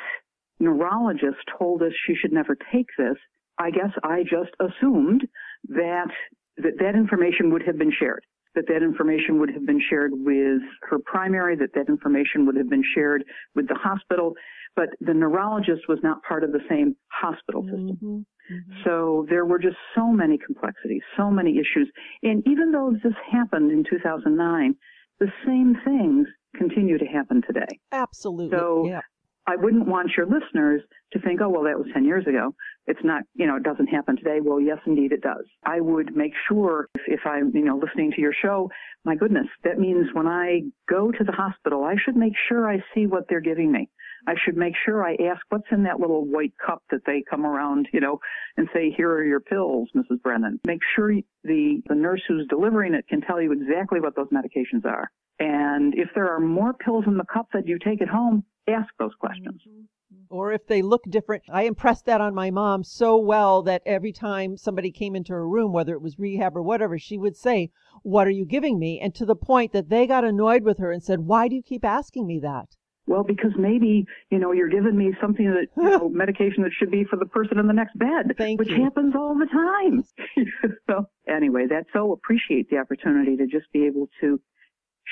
neurologist 0.60 1.38
told 1.58 1.84
us 1.84 1.94
she 2.06 2.16
should 2.16 2.34
never 2.34 2.58
take 2.74 2.88
this, 2.98 3.18
I 3.58 3.70
guess 3.72 3.92
I 4.04 4.24
just 4.24 4.52
assumed 4.60 5.28
that 5.70 6.10
that 6.58 6.74
that 6.80 6.96
information 6.96 7.52
would 7.52 7.64
have 7.66 7.78
been 7.78 7.92
shared, 7.98 8.26
that 8.56 8.66
that 8.68 8.84
information 8.84 9.40
would 9.40 9.50
have 9.50 9.66
been 9.66 9.82
shared 9.90 10.12
with 10.14 10.62
her 10.90 11.00
primary, 11.06 11.56
that 11.56 11.74
that 11.74 11.90
information 11.90 12.46
would 12.46 12.56
have 12.56 12.70
been 12.70 12.84
shared 12.96 13.24
with 13.56 13.68
the 13.68 13.76
hospital, 13.76 14.34
but 14.76 14.90
the 15.02 15.14
neurologist 15.14 15.88
was 15.88 16.00
not 16.04 16.22
part 16.24 16.44
of 16.44 16.52
the 16.52 16.62
same 16.70 16.96
hospital 17.12 17.64
system. 17.64 17.98
Mm-hmm. 18.04 18.18
Mm-hmm. 18.54 18.82
So 18.84 19.26
there 19.30 19.46
were 19.46 19.60
just 19.60 19.78
so 19.96 20.08
many 20.08 20.38
complexities, 20.38 21.02
so 21.16 21.32
many 21.32 21.58
issues. 21.58 21.90
And 22.24 22.46
even 22.48 22.72
though 22.72 22.94
this 23.04 23.14
happened 23.32 23.72
in 23.72 23.84
2009, 23.90 24.76
the 25.20 25.32
same 25.46 25.78
things 25.86 26.28
continue 26.56 26.98
to 26.98 27.06
happen 27.06 27.42
today. 27.48 27.80
Absolutely. 27.92 28.58
So 28.58 28.86
yeah. 28.88 29.02
I 29.46 29.56
wouldn't 29.58 29.88
want 29.88 30.12
your 30.16 30.26
listeners 30.26 30.82
to 31.12 31.20
think, 31.20 31.42
oh, 31.42 31.50
well, 31.50 31.64
that 31.64 31.78
was 31.78 31.88
10 31.94 32.06
years 32.06 32.26
ago. 32.28 32.56
It's 32.88 33.04
not, 33.04 33.24
you 33.34 33.46
know, 33.46 33.58
it 33.58 33.64
doesn't 33.64 33.88
happen 33.88 34.16
today. 34.16 34.40
Well, 34.42 34.60
yes, 34.60 34.78
indeed 34.86 35.12
it 35.12 35.22
does. 35.22 35.46
I 35.66 35.82
would 35.82 36.16
make 36.16 36.34
sure 36.48 36.88
if, 36.96 37.02
if 37.08 37.20
I'm, 37.26 37.52
you 37.54 37.66
know, 37.66 37.78
listening 37.78 38.12
to 38.16 38.22
your 38.22 38.34
show, 38.42 38.70
my 39.04 39.16
goodness, 39.16 39.48
that 39.64 39.80
means 39.80 40.08
when 40.14 40.28
I 40.28 40.62
go 40.90 41.12
to 41.12 41.24
the 41.24 41.32
hospital, 41.32 41.84
I 41.84 41.96
should 42.04 42.16
make 42.16 42.34
sure 42.48 42.70
I 42.70 42.84
see 42.96 43.06
what 43.06 43.26
they're 43.28 43.42
giving 43.42 43.72
me. 43.72 43.90
I 44.26 44.36
should 44.44 44.56
make 44.56 44.74
sure 44.86 45.06
I 45.06 45.16
ask 45.16 45.42
what's 45.50 45.68
in 45.72 45.84
that 45.84 46.00
little 46.00 46.26
white 46.26 46.54
cup 46.66 46.82
that 46.92 47.02
they 47.06 47.24
come 47.30 47.46
around, 47.46 47.90
you 47.92 48.00
know, 48.00 48.20
and 48.56 48.70
say, 48.74 48.94
here 48.96 49.12
are 49.12 49.26
your 49.26 49.42
pills, 49.42 49.90
Mrs. 49.94 50.22
Brennan. 50.22 50.62
Make 50.66 50.80
sure 50.96 51.14
the, 51.44 51.82
the 51.88 51.96
nurse 51.96 52.22
who's 52.28 52.48
delivering 52.48 52.94
it 52.94 53.06
can 53.10 53.20
tell 53.20 53.42
you 53.42 53.52
exactly 53.52 54.00
what 54.00 54.16
those 54.16 54.30
medications 54.30 54.86
are. 54.86 55.12
And 55.40 55.94
if 55.96 56.10
there 56.16 56.34
are 56.34 56.40
more 56.40 56.74
pills 56.74 57.04
in 57.08 57.18
the 57.18 57.26
cup 57.26 57.48
that 57.54 57.68
you 57.68 57.78
take 57.80 58.02
at 58.02 58.08
home, 58.08 58.46
ask 58.68 58.90
those 59.00 59.14
questions. 59.20 59.62
Mm-hmm. 59.68 59.84
or 60.30 60.52
if 60.52 60.68
they 60.68 60.82
look 60.82 61.04
different. 61.10 61.44
I 61.52 61.64
impressed 61.64 62.06
that 62.06 62.22
on 62.22 62.36
my 62.36 62.52
mom 62.52 62.84
so 62.84 63.18
well 63.18 63.64
that 63.64 63.82
every 63.86 64.12
time 64.12 64.58
somebody 64.58 64.92
came 64.92 65.16
into 65.16 65.34
her 65.34 65.48
room, 65.48 65.74
whether 65.74 65.94
it 65.94 66.02
was 66.02 66.20
rehab 66.20 66.56
or 66.56 66.62
whatever, 66.62 66.98
she 67.00 67.18
would 67.18 67.36
say, 67.36 67.72
What 68.04 68.28
are 68.28 68.32
you 68.32 68.46
giving 68.46 68.78
me? 68.80 69.00
And 69.00 69.14
to 69.16 69.26
the 69.26 69.36
point 69.36 69.74
that 69.74 69.90
they 69.90 70.06
got 70.08 70.24
annoyed 70.24 70.64
with 70.64 70.78
her 70.78 70.92
and 70.92 71.04
said, 71.04 71.22
Why 71.22 71.48
do 71.48 71.56
you 71.56 71.64
keep 71.64 71.84
asking 71.84 72.28
me 72.28 72.40
that? 72.40 72.76
Well, 73.06 73.24
because 73.24 73.52
maybe, 73.58 74.06
you 74.30 74.40
know, 74.40 74.54
you're 74.54 74.70
giving 74.70 74.98
me 74.98 75.14
something 75.22 75.46
that, 75.46 75.68
you 75.76 75.90
know, 75.90 76.10
medication 76.14 76.64
that 76.64 76.72
should 76.78 76.92
be 76.92 77.04
for 77.04 77.18
the 77.18 77.26
person 77.26 77.60
in 77.60 77.68
the 77.68 77.74
next 77.74 77.98
bed, 77.98 78.34
Thank 78.38 78.60
which 78.60 78.70
you. 78.70 78.82
happens 78.84 79.14
all 79.16 79.36
the 79.38 79.46
time. 79.48 80.04
so 80.90 81.06
anyway, 81.28 81.66
that's 81.70 81.90
so 81.92 82.14
appreciate 82.14 82.70
the 82.70 82.78
opportunity 82.78 83.36
to 83.38 83.46
just 83.46 83.72
be 83.74 83.86
able 83.86 84.10
to 84.22 84.40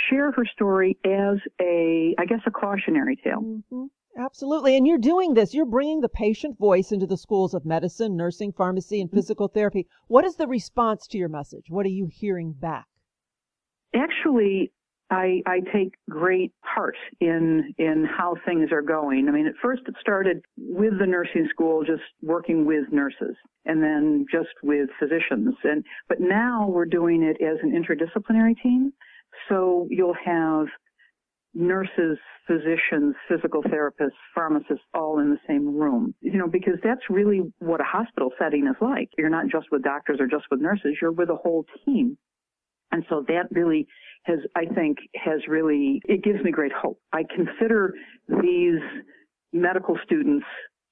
share 0.09 0.31
her 0.31 0.45
story 0.45 0.97
as 1.05 1.37
a, 1.59 2.15
I 2.17 2.25
guess, 2.25 2.41
a 2.45 2.51
cautionary 2.51 3.17
tale. 3.23 3.45
hmm 3.69 3.85
Absolutely. 4.17 4.75
And 4.75 4.85
you're 4.85 4.97
doing 4.97 5.35
this. 5.35 5.53
You're 5.53 5.65
bringing 5.65 6.01
the 6.01 6.09
patient 6.09 6.59
voice 6.59 6.91
into 6.91 7.07
the 7.07 7.15
schools 7.15 7.53
of 7.53 7.65
medicine, 7.65 8.17
nursing, 8.17 8.51
pharmacy, 8.51 8.99
and 8.99 9.09
Mm-hmm. 9.09 9.17
physical 9.17 9.47
therapy. 9.47 9.87
What 10.07 10.25
is 10.25 10.35
the 10.35 10.47
response 10.47 11.07
to 11.07 11.17
your 11.17 11.29
message? 11.29 11.67
What 11.69 11.85
are 11.85 11.89
you 11.89 12.09
hearing 12.11 12.51
back? 12.51 12.87
Actually, 13.95 14.71
I, 15.09 15.41
I 15.45 15.59
take 15.73 15.95
great 16.09 16.53
heart 16.61 16.95
in 17.19 17.73
in 17.77 18.05
how 18.05 18.35
things 18.45 18.71
are 18.71 18.81
going. 18.81 19.27
I 19.27 19.31
mean, 19.31 19.47
at 19.47 19.55
first 19.61 19.81
it 19.87 19.95
started 19.99 20.43
with 20.57 20.99
the 20.99 21.05
nursing 21.05 21.47
school, 21.49 21.83
just 21.83 22.03
working 22.21 22.65
with 22.65 22.91
nurses, 22.91 23.35
and 23.65 23.83
then 23.83 24.25
just 24.31 24.49
with 24.63 24.89
physicians. 24.99 25.55
And 25.63 25.83
but 26.07 26.19
now 26.21 26.67
we're 26.69 26.85
doing 26.85 27.23
it 27.23 27.41
as 27.41 27.57
an 27.63 27.71
interdisciplinary 27.71 28.55
team. 28.61 28.93
So 29.49 29.87
you'll 29.89 30.15
have 30.25 30.67
nurses, 31.53 32.17
physicians, 32.47 33.15
physical 33.27 33.61
therapists, 33.63 34.15
pharmacists 34.33 34.83
all 34.93 35.19
in 35.19 35.29
the 35.29 35.39
same 35.47 35.75
room. 35.75 36.13
You 36.21 36.37
know, 36.37 36.47
because 36.47 36.79
that's 36.83 37.01
really 37.09 37.41
what 37.59 37.81
a 37.81 37.85
hospital 37.85 38.31
setting 38.39 38.67
is 38.67 38.75
like. 38.81 39.09
You're 39.17 39.29
not 39.29 39.45
just 39.51 39.67
with 39.71 39.83
doctors 39.83 40.19
or 40.19 40.27
just 40.27 40.45
with 40.49 40.61
nurses, 40.61 40.97
you're 41.01 41.11
with 41.11 41.29
a 41.29 41.35
whole 41.35 41.65
team. 41.85 42.17
And 42.91 43.05
so 43.09 43.23
that 43.27 43.47
really 43.51 43.87
has, 44.23 44.39
I 44.55 44.65
think, 44.65 44.97
has 45.15 45.39
really, 45.47 46.01
it 46.05 46.23
gives 46.23 46.43
me 46.43 46.51
great 46.51 46.73
hope. 46.73 46.99
I 47.13 47.23
consider 47.23 47.93
these 48.27 48.79
medical 49.53 49.97
students 50.03 50.45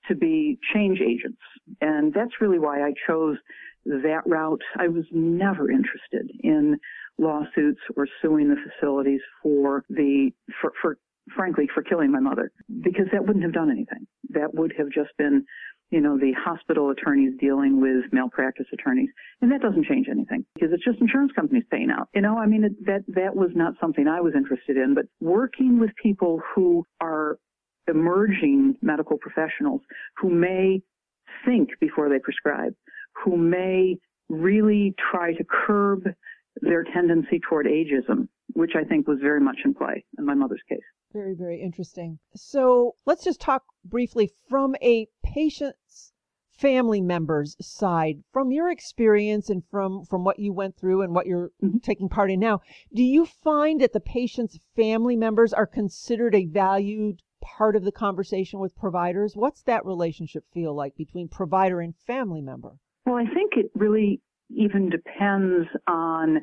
to 0.08 0.16
be 0.16 0.58
change 0.74 1.00
agents. 1.02 1.42
And 1.82 2.14
that's 2.14 2.42
really 2.42 2.60
why 2.60 2.82
I 2.82 2.94
chose 3.08 3.38
that 3.86 4.22
route. 4.26 4.62
I 4.78 4.88
was 4.88 5.06
never 5.12 5.70
interested 5.70 6.32
in 6.42 6.78
lawsuits 7.20 7.82
or 7.96 8.08
suing 8.22 8.50
the 8.50 8.56
facilities 8.56 9.22
for 9.44 9.84
the, 9.90 10.32
for, 10.62 10.72
for 10.82 10.98
frankly, 11.36 11.68
for 11.74 11.84
killing 11.84 12.12
my 12.12 12.20
mother, 12.20 12.52
because 12.82 13.06
that 13.12 13.26
wouldn't 13.26 13.44
have 13.44 13.54
done 13.54 13.70
anything. 13.70 14.08
That 14.30 14.54
would 14.54 14.74
have 14.78 14.90
just 14.90 15.10
been, 15.18 15.46
you 15.92 16.02
know, 16.02 16.18
the 16.18 16.34
hospital 16.34 16.90
attorneys 16.90 17.34
dealing 17.40 17.82
with 17.82 18.12
malpractice 18.12 18.68
attorneys. 18.74 19.10
And 19.42 19.52
that 19.52 19.62
doesn't 19.62 19.86
change 19.86 20.08
anything 20.10 20.46
because 20.56 20.70
it's 20.72 20.84
just 20.84 21.02
insurance 21.02 21.32
companies 21.36 21.64
paying 21.72 21.90
out. 21.92 22.10
You 22.14 22.22
know, 22.22 22.38
I 22.38 22.46
mean, 22.46 22.64
it, 22.64 22.86
that, 22.86 23.04
that 23.10 23.36
was 23.36 23.52
not 23.54 23.74
something 23.82 24.08
I 24.08 24.22
was 24.22 24.34
interested 24.36 24.78
in, 24.78 24.96
but 24.96 25.06
working 25.20 25.80
with 25.80 25.92
people 26.02 26.42
who 26.56 26.86
are 27.02 27.38
emerging 27.88 28.76
medical 28.82 29.18
professionals 29.18 29.82
who 30.18 30.30
may 30.30 30.82
think 31.46 31.70
before 31.80 32.10
they 32.10 32.20
prescribe, 32.20 32.74
who 33.24 33.38
may 33.38 33.98
really 34.30 34.94
try 35.12 35.34
to 35.34 35.44
curb 35.44 36.04
their 36.62 36.84
tendency 36.84 37.40
toward 37.40 37.66
ageism, 37.66 38.28
which 38.54 38.72
I 38.76 38.84
think 38.84 39.08
was 39.08 39.20
very 39.22 39.40
much 39.40 39.60
in 39.66 39.74
play 39.74 40.04
in 40.18 40.26
my 40.26 40.34
mother's 40.34 40.64
case. 40.68 40.80
Very, 41.14 41.34
very 41.34 41.62
interesting. 41.62 42.20
So 42.36 42.96
let's 43.06 43.24
just 43.24 43.42
talk 43.42 43.64
briefly 43.84 44.30
from 44.48 44.76
a 44.82 45.08
patient's 45.24 46.14
family 46.52 47.00
member's 47.02 47.56
side, 47.66 48.22
from 48.34 48.52
your 48.52 48.70
experience 48.70 49.50
and 49.50 49.64
from, 49.72 50.04
from 50.06 50.24
what 50.26 50.40
you 50.40 50.52
went 50.52 50.76
through 50.76 51.02
and 51.02 51.14
what 51.16 51.26
you're 51.26 51.52
Mhm. 51.64 51.82
taking 51.82 52.10
part 52.10 52.30
in 52.30 52.40
now. 52.40 52.60
Do 52.94 53.02
you 53.02 53.26
find 53.26 53.80
that 53.80 53.94
the 53.94 54.02
patient's 54.02 54.60
family 54.76 55.16
members 55.16 55.54
are 55.54 55.66
considered 55.66 56.36
a 56.36 56.46
valued 56.46 57.22
part 57.42 57.78
of 57.78 57.86
the 57.86 57.94
conversation 57.94 58.60
with 58.60 58.76
providers? 58.76 59.38
What's 59.38 59.64
that 59.64 59.86
relationship 59.86 60.44
feel 60.52 60.74
like 60.76 60.96
between 60.96 61.30
provider 61.30 61.80
and 61.80 61.96
family 61.96 62.42
member? 62.42 62.78
Well, 63.06 63.16
I 63.16 63.26
think 63.34 63.54
it 63.56 63.72
really 63.74 64.22
even 64.50 64.90
depends 64.90 65.68
on 65.88 66.42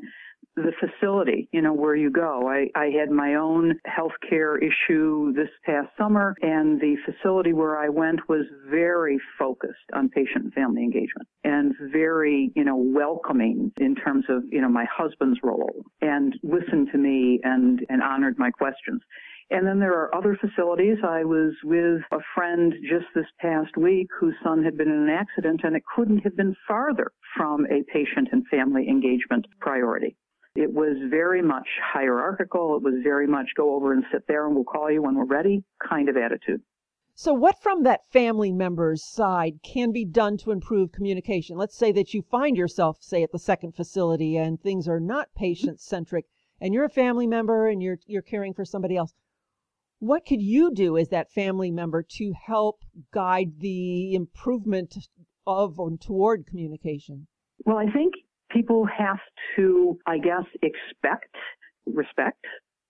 the 0.56 0.72
facility, 0.80 1.48
you 1.52 1.60
know, 1.60 1.72
where 1.72 1.94
you 1.94 2.10
go. 2.10 2.48
I, 2.48 2.68
I 2.74 2.86
had 2.86 3.10
my 3.10 3.34
own 3.34 3.78
healthcare 3.86 4.56
issue 4.56 5.34
this 5.34 5.50
past 5.66 5.88
summer, 5.98 6.34
and 6.40 6.80
the 6.80 6.96
facility 7.04 7.52
where 7.52 7.76
I 7.76 7.90
went 7.90 8.26
was 8.28 8.46
very 8.70 9.18
focused 9.38 9.74
on 9.92 10.08
patient 10.08 10.44
and 10.44 10.54
family 10.54 10.82
engagement 10.82 11.28
and 11.44 11.74
very, 11.92 12.52
you 12.56 12.64
know, 12.64 12.76
welcoming 12.76 13.70
in 13.76 13.94
terms 13.94 14.24
of, 14.30 14.44
you 14.50 14.62
know, 14.62 14.68
my 14.70 14.86
husband's 14.90 15.38
role 15.42 15.84
and 16.00 16.34
listened 16.42 16.88
to 16.92 16.98
me 16.98 17.38
and, 17.44 17.84
and 17.90 18.02
honored 18.02 18.38
my 18.38 18.50
questions. 18.50 19.02
And 19.50 19.66
then 19.66 19.78
there 19.78 19.92
are 19.92 20.12
other 20.14 20.36
facilities. 20.40 20.96
I 21.06 21.22
was 21.22 21.52
with 21.62 22.00
a 22.10 22.18
friend 22.34 22.72
just 22.90 23.06
this 23.14 23.26
past 23.40 23.76
week 23.76 24.08
whose 24.18 24.34
son 24.42 24.64
had 24.64 24.76
been 24.76 24.88
in 24.88 25.08
an 25.08 25.10
accident 25.10 25.60
and 25.62 25.76
it 25.76 25.84
couldn't 25.94 26.20
have 26.20 26.36
been 26.36 26.56
farther 26.66 27.12
from 27.36 27.66
a 27.66 27.82
patient 27.92 28.28
and 28.32 28.46
family 28.48 28.88
engagement 28.88 29.46
priority. 29.60 30.16
It 30.54 30.72
was 30.72 30.96
very 31.10 31.42
much 31.42 31.68
hierarchical. 31.92 32.76
It 32.76 32.82
was 32.82 32.94
very 33.02 33.26
much 33.26 33.50
go 33.54 33.74
over 33.74 33.92
and 33.92 34.04
sit 34.10 34.26
there 34.26 34.46
and 34.46 34.54
we'll 34.54 34.64
call 34.64 34.90
you 34.90 35.02
when 35.02 35.14
we're 35.14 35.26
ready 35.26 35.62
kind 35.86 36.08
of 36.08 36.16
attitude. 36.16 36.62
So, 37.14 37.32
what 37.32 37.62
from 37.62 37.82
that 37.82 38.06
family 38.10 38.52
member's 38.52 39.02
side 39.02 39.62
can 39.62 39.92
be 39.92 40.04
done 40.04 40.36
to 40.38 40.50
improve 40.50 40.92
communication? 40.92 41.56
Let's 41.56 41.76
say 41.76 41.92
that 41.92 42.12
you 42.12 42.22
find 42.22 42.56
yourself, 42.56 42.98
say, 43.00 43.22
at 43.22 43.32
the 43.32 43.38
second 43.38 43.74
facility 43.74 44.36
and 44.36 44.60
things 44.60 44.86
are 44.86 45.00
not 45.00 45.34
patient 45.34 45.80
centric, 45.80 46.26
and 46.60 46.74
you're 46.74 46.84
a 46.84 46.90
family 46.90 47.26
member 47.26 47.68
and 47.68 47.82
you're 47.82 47.98
you're 48.06 48.20
caring 48.20 48.52
for 48.52 48.66
somebody 48.66 48.96
else. 48.96 49.14
What 49.98 50.26
could 50.26 50.42
you 50.42 50.70
do 50.70 50.98
as 50.98 51.08
that 51.08 51.32
family 51.32 51.70
member 51.70 52.02
to 52.02 52.32
help 52.32 52.82
guide 53.12 53.60
the 53.60 54.14
improvement 54.14 54.94
of 55.46 55.78
or 55.78 55.90
toward 55.96 56.46
communication? 56.46 57.26
Well, 57.64 57.78
I 57.78 57.90
think 57.90 58.14
people 58.50 58.86
have 58.86 59.18
to, 59.56 59.98
I 60.06 60.18
guess, 60.18 60.44
expect 60.62 61.34
respect 61.86 62.44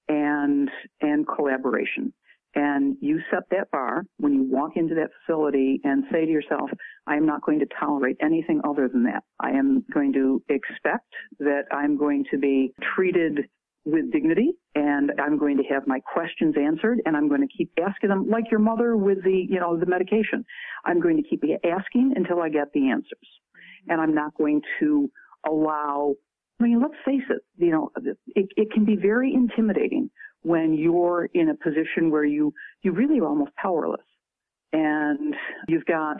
and 0.08 0.70
and 1.00 1.26
collaboration. 1.26 2.12
And 2.54 2.96
you 3.00 3.20
set 3.30 3.42
that 3.50 3.70
bar 3.70 4.04
when 4.16 4.32
you 4.32 4.42
walk 4.44 4.72
into 4.76 4.94
that 4.94 5.10
facility 5.20 5.78
and 5.84 6.04
say 6.10 6.24
to 6.24 6.30
yourself, 6.30 6.70
I 7.06 7.16
am 7.16 7.26
not 7.26 7.42
going 7.42 7.58
to 7.58 7.66
tolerate 7.78 8.16
anything 8.22 8.62
other 8.66 8.88
than 8.88 9.04
that. 9.04 9.24
I 9.38 9.50
am 9.50 9.84
going 9.92 10.14
to 10.14 10.42
expect 10.48 11.12
that 11.38 11.64
I'm 11.70 11.98
going 11.98 12.24
to 12.30 12.38
be 12.38 12.72
treated 12.96 13.40
with 13.86 14.10
dignity 14.10 14.50
and 14.74 15.12
I'm 15.18 15.38
going 15.38 15.56
to 15.58 15.62
have 15.72 15.86
my 15.86 16.00
questions 16.00 16.56
answered 16.60 17.00
and 17.06 17.16
I'm 17.16 17.28
going 17.28 17.40
to 17.40 17.56
keep 17.56 17.70
asking 17.80 18.10
them 18.10 18.28
like 18.28 18.50
your 18.50 18.58
mother 18.60 18.96
with 18.96 19.22
the, 19.22 19.46
you 19.48 19.60
know, 19.60 19.78
the 19.78 19.86
medication. 19.86 20.44
I'm 20.84 21.00
going 21.00 21.16
to 21.16 21.22
keep 21.22 21.42
asking 21.64 22.14
until 22.16 22.42
I 22.42 22.48
get 22.48 22.72
the 22.74 22.90
answers. 22.90 23.28
And 23.88 24.00
I'm 24.00 24.12
not 24.14 24.36
going 24.36 24.60
to 24.80 25.08
allow, 25.48 26.14
I 26.60 26.64
mean, 26.64 26.82
let's 26.82 26.94
face 27.04 27.22
it, 27.30 27.42
you 27.56 27.70
know, 27.70 27.90
it, 28.34 28.48
it 28.56 28.72
can 28.72 28.84
be 28.84 28.96
very 28.96 29.32
intimidating 29.32 30.10
when 30.42 30.74
you're 30.74 31.28
in 31.32 31.50
a 31.50 31.54
position 31.54 32.10
where 32.10 32.24
you, 32.24 32.52
you 32.82 32.92
really 32.92 33.20
are 33.20 33.26
almost 33.26 33.54
powerless 33.54 34.04
and 34.72 35.34
you've 35.68 35.86
got 35.86 36.16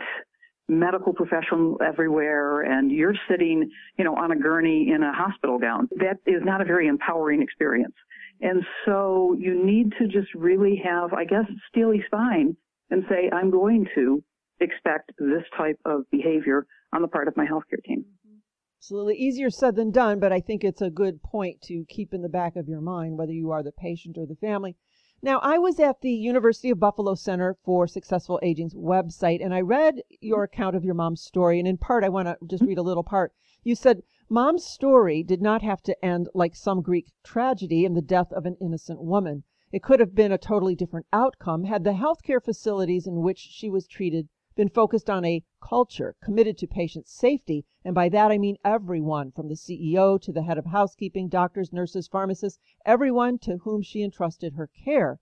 medical 0.67 1.13
professionals 1.13 1.77
everywhere 1.85 2.61
and 2.61 2.91
you're 2.91 3.15
sitting, 3.29 3.69
you 3.97 4.03
know, 4.03 4.15
on 4.15 4.31
a 4.31 4.35
gurney 4.35 4.91
in 4.93 5.03
a 5.03 5.13
hospital 5.13 5.57
gown. 5.57 5.87
That 5.97 6.17
is 6.25 6.41
not 6.43 6.61
a 6.61 6.65
very 6.65 6.87
empowering 6.87 7.41
experience. 7.41 7.95
And 8.41 8.63
so 8.85 9.35
you 9.39 9.65
need 9.65 9.93
to 9.99 10.07
just 10.07 10.33
really 10.35 10.81
have, 10.83 11.13
I 11.13 11.23
guess, 11.23 11.45
steely 11.69 12.03
spine 12.05 12.55
and 12.89 13.03
say, 13.09 13.29
I'm 13.33 13.49
going 13.49 13.87
to 13.95 14.23
expect 14.59 15.11
this 15.17 15.43
type 15.57 15.79
of 15.85 16.01
behavior 16.11 16.65
on 16.93 17.01
the 17.01 17.07
part 17.07 17.27
of 17.27 17.37
my 17.37 17.45
healthcare 17.45 17.83
team. 17.85 18.05
Mm-hmm. 18.05 18.37
Absolutely. 18.79 19.15
Easier 19.15 19.49
said 19.49 19.75
than 19.75 19.91
done, 19.91 20.19
but 20.19 20.31
I 20.31 20.39
think 20.39 20.63
it's 20.63 20.81
a 20.81 20.89
good 20.89 21.21
point 21.23 21.61
to 21.63 21.85
keep 21.89 22.13
in 22.13 22.21
the 22.21 22.29
back 22.29 22.55
of 22.55 22.67
your 22.67 22.81
mind, 22.81 23.17
whether 23.17 23.33
you 23.33 23.51
are 23.51 23.63
the 23.63 23.71
patient 23.71 24.17
or 24.17 24.25
the 24.25 24.35
family. 24.35 24.75
Now, 25.23 25.39
I 25.39 25.57
was 25.57 25.79
at 25.79 26.01
the 26.01 26.11
University 26.11 26.69
of 26.69 26.79
Buffalo 26.79 27.15
Center 27.15 27.57
for 27.63 27.87
Successful 27.87 28.39
Aging's 28.43 28.75
website, 28.75 29.43
and 29.43 29.51
I 29.51 29.61
read 29.61 30.03
your 30.21 30.43
account 30.43 30.75
of 30.75 30.85
your 30.85 30.93
mom's 30.93 31.21
story. 31.21 31.57
And 31.57 31.67
in 31.67 31.77
part, 31.77 32.03
I 32.03 32.09
want 32.09 32.27
to 32.27 32.37
just 32.45 32.63
read 32.63 32.77
a 32.77 32.83
little 32.83 33.03
part. 33.03 33.33
You 33.63 33.73
said, 33.73 34.03
Mom's 34.29 34.63
story 34.63 35.23
did 35.23 35.41
not 35.41 35.63
have 35.63 35.81
to 35.83 36.05
end 36.05 36.29
like 36.35 36.55
some 36.55 36.81
Greek 36.81 37.11
tragedy 37.23 37.83
in 37.83 37.95
the 37.95 38.01
death 38.01 38.31
of 38.31 38.45
an 38.45 38.57
innocent 38.61 39.01
woman. 39.01 39.43
It 39.71 39.81
could 39.81 39.99
have 39.99 40.13
been 40.13 40.31
a 40.31 40.37
totally 40.37 40.75
different 40.75 41.07
outcome 41.11 41.63
had 41.63 41.83
the 41.83 41.93
healthcare 41.93 42.43
facilities 42.43 43.07
in 43.07 43.21
which 43.21 43.39
she 43.39 43.69
was 43.69 43.87
treated 43.87 44.29
been 44.57 44.67
focused 44.67 45.07
on 45.07 45.23
a 45.23 45.43
culture 45.61 46.15
committed 46.19 46.57
to 46.57 46.65
patient 46.65 47.07
safety. 47.07 47.63
And 47.85 47.93
by 47.93 48.09
that, 48.09 48.31
I 48.31 48.39
mean 48.39 48.57
everyone 48.65 49.31
from 49.31 49.49
the 49.49 49.55
CEO 49.55 50.19
to 50.19 50.31
the 50.31 50.41
head 50.41 50.57
of 50.57 50.65
housekeeping, 50.65 51.29
doctors, 51.29 51.71
nurses, 51.71 52.07
pharmacists, 52.07 52.59
everyone 52.83 53.37
to 53.39 53.57
whom 53.57 53.83
she 53.83 54.01
entrusted 54.01 54.53
her 54.53 54.65
care. 54.65 55.19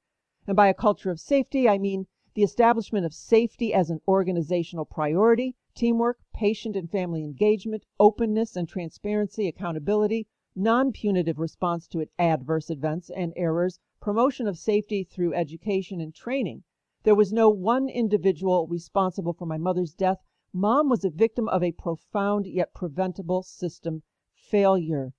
And 0.48 0.56
by 0.56 0.70
a 0.70 0.74
culture 0.74 1.12
of 1.12 1.20
safety, 1.20 1.68
I 1.68 1.78
mean 1.78 2.08
the 2.34 2.44
establishment 2.44 3.06
of 3.06 3.14
safety 3.14 3.74
as 3.74 3.90
an 3.90 4.00
organizational 4.08 4.86
priority, 4.86 5.56
teamwork, 5.76 6.20
patient 6.34 6.78
and 6.78 6.90
family 6.90 7.26
engagement, 7.26 7.84
openness 8.00 8.56
and 8.56 8.70
transparency, 8.70 9.50
accountability, 9.50 10.28
non 10.56 10.94
punitive 10.94 11.40
response 11.40 11.88
to 11.90 12.08
adverse 12.18 12.70
events 12.70 13.10
and 13.10 13.34
errors, 13.36 13.82
promotion 14.00 14.48
of 14.48 14.58
safety 14.58 15.04
through 15.04 15.34
education 15.34 16.00
and 16.00 16.16
training. 16.16 16.64
There 17.06 17.14
was 17.14 17.32
no 17.32 17.50
one 17.50 17.88
individual 17.88 18.66
responsible 18.66 19.34
for 19.34 19.46
my 19.46 19.60
mother's 19.60 19.94
death. 19.94 20.18
Mom 20.52 20.90
was 20.90 21.06
a 21.06 21.12
victim 21.12 21.48
of 21.48 21.62
a 21.62 21.72
profound 21.72 22.48
yet 22.48 22.74
preventable 22.74 23.44
system 23.44 24.02
failure. 24.34 25.14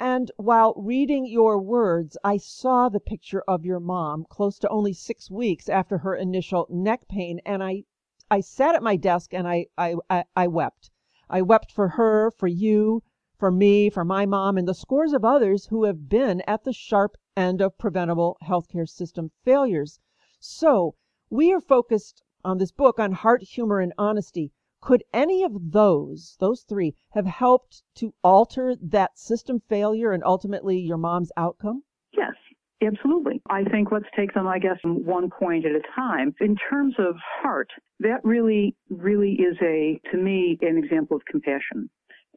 And 0.00 0.32
while 0.38 0.74
reading 0.76 1.24
your 1.24 1.62
words, 1.62 2.18
I 2.24 2.38
saw 2.38 2.88
the 2.88 2.98
picture 2.98 3.44
of 3.46 3.64
your 3.64 3.78
mom 3.78 4.26
close 4.28 4.58
to 4.58 4.68
only 4.68 4.92
six 4.92 5.30
weeks 5.30 5.68
after 5.68 5.98
her 5.98 6.16
initial 6.16 6.66
neck 6.68 7.06
pain, 7.06 7.40
and 7.46 7.62
I, 7.62 7.84
I 8.28 8.40
sat 8.40 8.74
at 8.74 8.82
my 8.82 8.96
desk 8.96 9.32
and 9.32 9.46
I, 9.46 9.66
I, 9.78 9.94
I, 10.10 10.24
I 10.34 10.48
wept. 10.48 10.90
I 11.30 11.42
wept 11.42 11.70
for 11.70 11.90
her, 11.90 12.32
for 12.32 12.48
you, 12.48 13.04
for 13.38 13.52
me, 13.52 13.88
for 13.88 14.04
my 14.04 14.26
mom, 14.26 14.58
and 14.58 14.66
the 14.66 14.74
scores 14.74 15.12
of 15.12 15.24
others 15.24 15.66
who 15.66 15.84
have 15.84 16.08
been 16.08 16.40
at 16.40 16.64
the 16.64 16.72
sharp 16.72 17.16
end 17.36 17.62
of 17.62 17.78
preventable 17.78 18.36
healthcare 18.42 18.88
system 18.88 19.30
failures. 19.44 20.00
So, 20.40 20.96
we 21.34 21.52
are 21.52 21.60
focused 21.60 22.22
on 22.44 22.58
this 22.58 22.70
book 22.70 23.00
on 23.00 23.10
heart, 23.10 23.42
humor, 23.42 23.80
and 23.80 23.92
honesty. 23.98 24.52
Could 24.80 25.02
any 25.12 25.42
of 25.42 25.72
those, 25.72 26.36
those 26.38 26.62
three, 26.62 26.94
have 27.10 27.26
helped 27.26 27.82
to 27.96 28.14
alter 28.22 28.76
that 28.80 29.18
system 29.18 29.60
failure 29.68 30.12
and 30.12 30.22
ultimately 30.24 30.78
your 30.78 30.98
mom's 30.98 31.32
outcome? 31.36 31.82
Yes, 32.12 32.34
Absolutely. 32.82 33.40
I 33.48 33.64
think 33.64 33.90
let's 33.90 34.04
take 34.14 34.34
them, 34.34 34.46
I 34.46 34.58
guess, 34.58 34.76
one 34.84 35.30
point 35.30 35.64
at 35.64 35.72
a 35.72 35.80
time. 35.96 36.34
In 36.40 36.54
terms 36.54 36.94
of 36.98 37.14
heart, 37.40 37.70
that 38.00 38.22
really, 38.24 38.76
really 38.90 39.32
is 39.32 39.56
a, 39.62 39.98
to 40.10 40.18
me, 40.18 40.58
an 40.60 40.76
example 40.76 41.16
of 41.16 41.22
compassion 41.24 41.88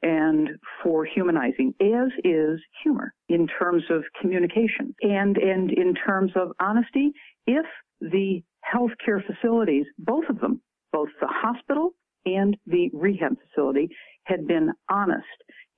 and 0.03 0.49
for 0.81 1.03
humanizing, 1.05 1.73
as 1.81 2.11
is 2.23 2.61
humor 2.81 3.13
in 3.27 3.47
terms 3.59 3.83
of 3.89 4.03
communication 4.21 4.95
and, 5.01 5.37
and 5.37 5.71
in 5.71 5.93
terms 5.95 6.31
of 6.35 6.51
honesty. 6.61 7.11
If 7.45 7.65
the 7.99 8.41
healthcare 8.73 9.21
facilities, 9.25 9.85
both 9.97 10.25
of 10.29 10.39
them, 10.39 10.61
both 10.91 11.09
the 11.19 11.27
hospital 11.27 11.91
and 12.25 12.57
the 12.65 12.89
rehab 12.93 13.37
facility 13.47 13.89
had 14.23 14.47
been 14.47 14.71
honest 14.89 15.25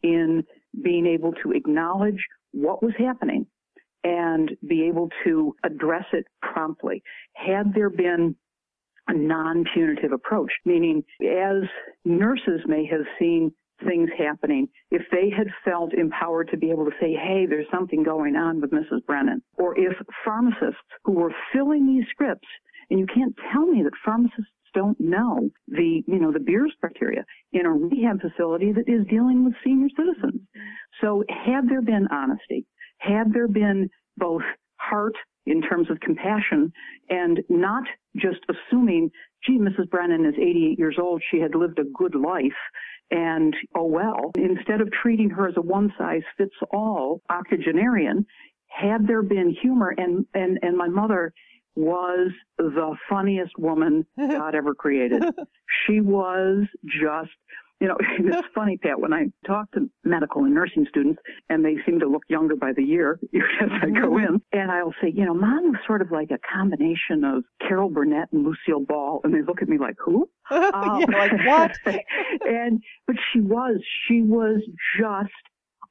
in 0.01 0.43
being 0.83 1.05
able 1.05 1.33
to 1.43 1.51
acknowledge 1.51 2.23
what 2.51 2.81
was 2.81 2.93
happening 2.97 3.45
and 4.03 4.51
be 4.67 4.83
able 4.87 5.09
to 5.25 5.55
address 5.63 6.05
it 6.13 6.25
promptly. 6.41 7.03
Had 7.33 7.73
there 7.73 7.89
been 7.89 8.35
a 9.07 9.13
non-punitive 9.13 10.11
approach, 10.11 10.51
meaning 10.65 11.03
as 11.21 11.63
nurses 12.05 12.61
may 12.65 12.85
have 12.85 13.05
seen 13.19 13.51
things 13.87 14.09
happening, 14.17 14.67
if 14.91 15.03
they 15.11 15.29
had 15.35 15.47
felt 15.65 15.93
empowered 15.93 16.49
to 16.49 16.57
be 16.57 16.69
able 16.69 16.85
to 16.85 16.91
say, 16.99 17.13
hey, 17.13 17.45
there's 17.47 17.65
something 17.71 18.03
going 18.03 18.35
on 18.35 18.61
with 18.61 18.71
Mrs. 18.71 19.05
Brennan, 19.05 19.41
or 19.57 19.77
if 19.77 19.93
pharmacists 20.23 20.79
who 21.03 21.13
were 21.13 21.33
filling 21.53 21.87
these 21.87 22.05
scripts, 22.11 22.47
and 22.89 22.99
you 22.99 23.05
can't 23.05 23.35
tell 23.51 23.65
me 23.65 23.83
that 23.83 23.93
pharmacists 24.03 24.51
don't 24.73 24.99
know 24.99 25.49
the, 25.67 26.03
you 26.07 26.19
know, 26.19 26.31
the 26.31 26.39
Beers 26.39 26.73
criteria 26.79 27.25
in 27.53 27.65
a 27.65 27.71
rehab 27.71 28.21
facility 28.21 28.71
that 28.71 28.87
is 28.87 29.05
dealing 29.09 29.43
with 29.43 29.53
senior 29.63 29.87
citizens. 29.97 30.41
So 31.01 31.23
had 31.29 31.67
there 31.67 31.81
been 31.81 32.07
honesty, 32.11 32.65
had 32.99 33.33
there 33.33 33.47
been 33.47 33.89
both 34.17 34.43
heart 34.77 35.15
in 35.45 35.61
terms 35.61 35.89
of 35.89 35.99
compassion 35.99 36.71
and 37.09 37.39
not 37.49 37.83
just 38.15 38.39
assuming, 38.49 39.09
gee, 39.45 39.57
Mrs. 39.57 39.89
Brennan 39.89 40.25
is 40.25 40.35
88 40.35 40.77
years 40.77 40.97
old, 40.99 41.23
she 41.31 41.39
had 41.39 41.55
lived 41.55 41.79
a 41.79 41.83
good 41.95 42.15
life, 42.15 42.51
and 43.11 43.55
oh 43.75 43.85
well, 43.85 44.31
instead 44.37 44.81
of 44.81 44.91
treating 45.01 45.29
her 45.31 45.47
as 45.47 45.55
a 45.57 45.61
one 45.61 45.91
size 45.97 46.21
fits 46.37 46.53
all 46.71 47.21
octogenarian, 47.29 48.25
had 48.67 49.07
there 49.07 49.23
been 49.23 49.55
humor 49.61 49.95
and, 49.97 50.25
and, 50.35 50.59
and 50.61 50.77
my 50.77 50.87
mother 50.87 51.33
was 51.75 52.31
the 52.57 52.95
funniest 53.09 53.57
woman 53.57 54.05
God 54.17 54.55
ever 54.55 54.73
created. 54.73 55.23
she 55.85 56.01
was 56.01 56.65
just, 56.85 57.31
you 57.79 57.87
know, 57.87 57.95
it's 58.19 58.47
funny, 58.53 58.77
Pat, 58.77 58.99
when 58.99 59.13
I 59.13 59.27
talk 59.47 59.71
to 59.71 59.89
medical 60.03 60.43
and 60.43 60.53
nursing 60.53 60.85
students 60.89 61.21
and 61.49 61.63
they 61.63 61.75
seem 61.85 61.99
to 61.99 62.07
look 62.07 62.23
younger 62.27 62.55
by 62.55 62.73
the 62.75 62.83
year 62.83 63.19
as 63.61 63.69
I 63.81 63.89
go 63.89 64.17
in, 64.17 64.41
and 64.51 64.71
I'll 64.71 64.93
say, 65.01 65.11
you 65.13 65.25
know, 65.25 65.33
mom 65.33 65.71
was 65.71 65.79
sort 65.87 66.01
of 66.01 66.11
like 66.11 66.31
a 66.31 66.39
combination 66.53 67.23
of 67.23 67.43
Carol 67.65 67.89
Burnett 67.89 68.29
and 68.31 68.43
Lucille 68.43 68.85
Ball. 68.85 69.21
And 69.23 69.33
they 69.33 69.41
look 69.41 69.61
at 69.61 69.69
me 69.69 69.77
like, 69.77 69.95
who? 70.03 70.29
Um, 70.51 71.05
yeah, 71.09 71.17
like 71.17 71.31
what? 71.45 71.77
and, 72.45 72.81
but 73.07 73.15
she 73.31 73.39
was, 73.39 73.79
she 74.07 74.21
was 74.21 74.61
just 74.99 75.31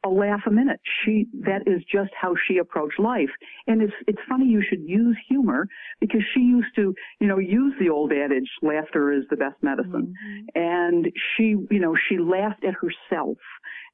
a 0.05 0.09
laugh 0.09 0.43
a 0.47 0.51
minute. 0.51 0.81
She 1.05 1.27
that 1.41 1.63
is 1.67 1.83
just 1.91 2.11
how 2.21 2.35
she 2.47 2.59
approached 2.59 2.99
life. 2.99 3.31
And 3.67 3.83
it's 3.83 3.93
it's 4.07 4.21
funny 4.29 4.47
you 4.47 4.63
should 4.69 4.83
use 4.87 5.17
humor 5.29 5.67
because 6.01 6.23
she 6.35 6.41
used 6.41 6.75
to, 6.77 6.95
you 7.21 7.27
know, 7.27 7.39
use 7.39 7.75
the 7.81 7.89
old 7.89 8.13
adage, 8.13 8.49
laughter 8.63 9.13
is 9.13 9.25
the 9.31 9.37
best 9.37 9.57
medicine. 9.63 10.15
Mm-hmm. 10.15 10.61
And 10.61 11.13
she, 11.37 11.57
you 11.71 11.81
know, 11.81 11.97
she 12.09 12.19
laughed 12.19 12.65
at 12.65 12.75
herself 12.75 13.39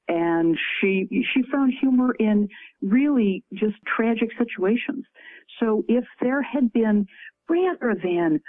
and 0.08 0.58
she 0.80 1.08
she 1.10 1.42
found 1.50 1.72
humor 1.80 2.14
in 2.18 2.48
really 2.82 3.42
just 3.54 3.76
tragic 3.96 4.28
situations. 4.38 5.06
So 5.60 5.84
if 5.88 6.04
there 6.20 6.42
had 6.42 6.72
been 6.72 7.06
rather 7.48 7.94
than 8.02 8.40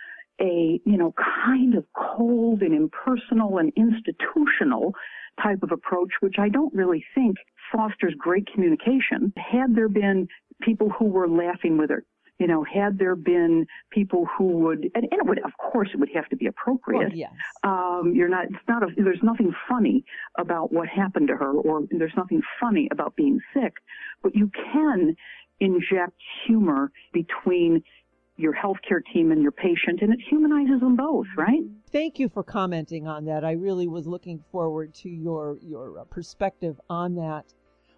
a 0.41 0.81
you 0.85 0.97
know 0.97 1.13
kind 1.45 1.75
of 1.75 1.85
cold 1.95 2.61
and 2.61 2.73
impersonal 2.73 3.57
and 3.57 3.71
institutional 3.77 4.93
type 5.41 5.63
of 5.63 5.71
approach, 5.71 6.11
which 6.21 6.35
I 6.39 6.49
don't 6.49 6.73
really 6.73 7.03
think 7.13 7.37
fosters 7.71 8.13
great 8.17 8.47
communication. 8.51 9.33
Had 9.37 9.75
there 9.75 9.89
been 9.89 10.27
people 10.61 10.89
who 10.89 11.05
were 11.05 11.27
laughing 11.27 11.77
with 11.77 11.89
her, 11.89 12.05
you 12.39 12.47
know, 12.47 12.63
had 12.63 12.99
there 12.99 13.15
been 13.15 13.65
people 13.91 14.27
who 14.37 14.45
would, 14.45 14.89
and, 14.93 15.03
and 15.09 15.13
it 15.13 15.25
would, 15.25 15.39
of 15.39 15.51
course, 15.57 15.89
it 15.93 15.99
would 15.99 16.09
have 16.13 16.27
to 16.29 16.35
be 16.35 16.47
appropriate. 16.47 17.15
Yes. 17.15 17.31
Um, 17.63 18.11
you're 18.13 18.27
not, 18.27 18.45
it's 18.45 18.67
not, 18.67 18.83
a, 18.83 18.87
there's 18.97 19.23
nothing 19.23 19.53
funny 19.69 20.03
about 20.37 20.73
what 20.73 20.87
happened 20.87 21.29
to 21.29 21.35
her, 21.35 21.51
or 21.51 21.83
there's 21.91 22.13
nothing 22.17 22.41
funny 22.59 22.89
about 22.91 23.15
being 23.15 23.39
sick, 23.53 23.75
but 24.21 24.35
you 24.35 24.51
can 24.73 25.15
inject 25.61 26.17
humor 26.45 26.91
between 27.13 27.81
your 28.37 28.53
healthcare 28.53 29.01
team 29.13 29.31
and 29.31 29.41
your 29.41 29.51
patient, 29.51 30.01
and 30.01 30.13
it 30.13 30.19
humanizes 30.29 30.81
them 30.81 30.95
both, 30.95 31.27
right? 31.37 31.63
Thank 31.91 32.19
you 32.19 32.27
for 32.27 32.43
commenting 32.43 33.07
on 33.07 33.25
that. 33.25 33.45
I 33.45 33.51
really 33.51 33.87
was 33.87 34.07
looking 34.07 34.43
forward 34.51 34.93
to 34.95 35.09
your 35.09 35.57
your 35.61 35.99
uh, 35.99 36.03
perspective 36.05 36.79
on 36.89 37.15
that. 37.15 37.53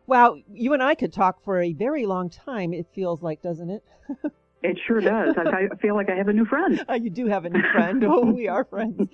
Wow, 0.06 0.38
you 0.54 0.74
and 0.74 0.82
I 0.82 0.96
could 0.96 1.12
talk 1.12 1.44
for 1.44 1.62
a 1.62 1.74
very 1.74 2.06
long 2.06 2.30
time. 2.30 2.74
It 2.74 2.88
feels 2.94 3.22
like, 3.22 3.42
doesn't 3.42 3.70
it? 3.70 3.84
It 4.64 4.78
sure 4.88 5.00
does. 5.00 5.36
I, 5.38 5.68
feel 5.82 5.96
like 5.96 6.10
I 6.10 6.16
have 6.16 6.30
a 6.30 6.34
new 6.34 6.46
friend. 6.46 6.84
Uh, 6.90 6.94
you 7.02 7.10
do 7.12 7.28
have 7.28 7.46
a 7.46 7.50
new 7.50 7.62
friend. 7.72 8.04
oh, 8.04 8.32
we 8.32 8.48
are 8.48 8.66
friends. 8.66 9.08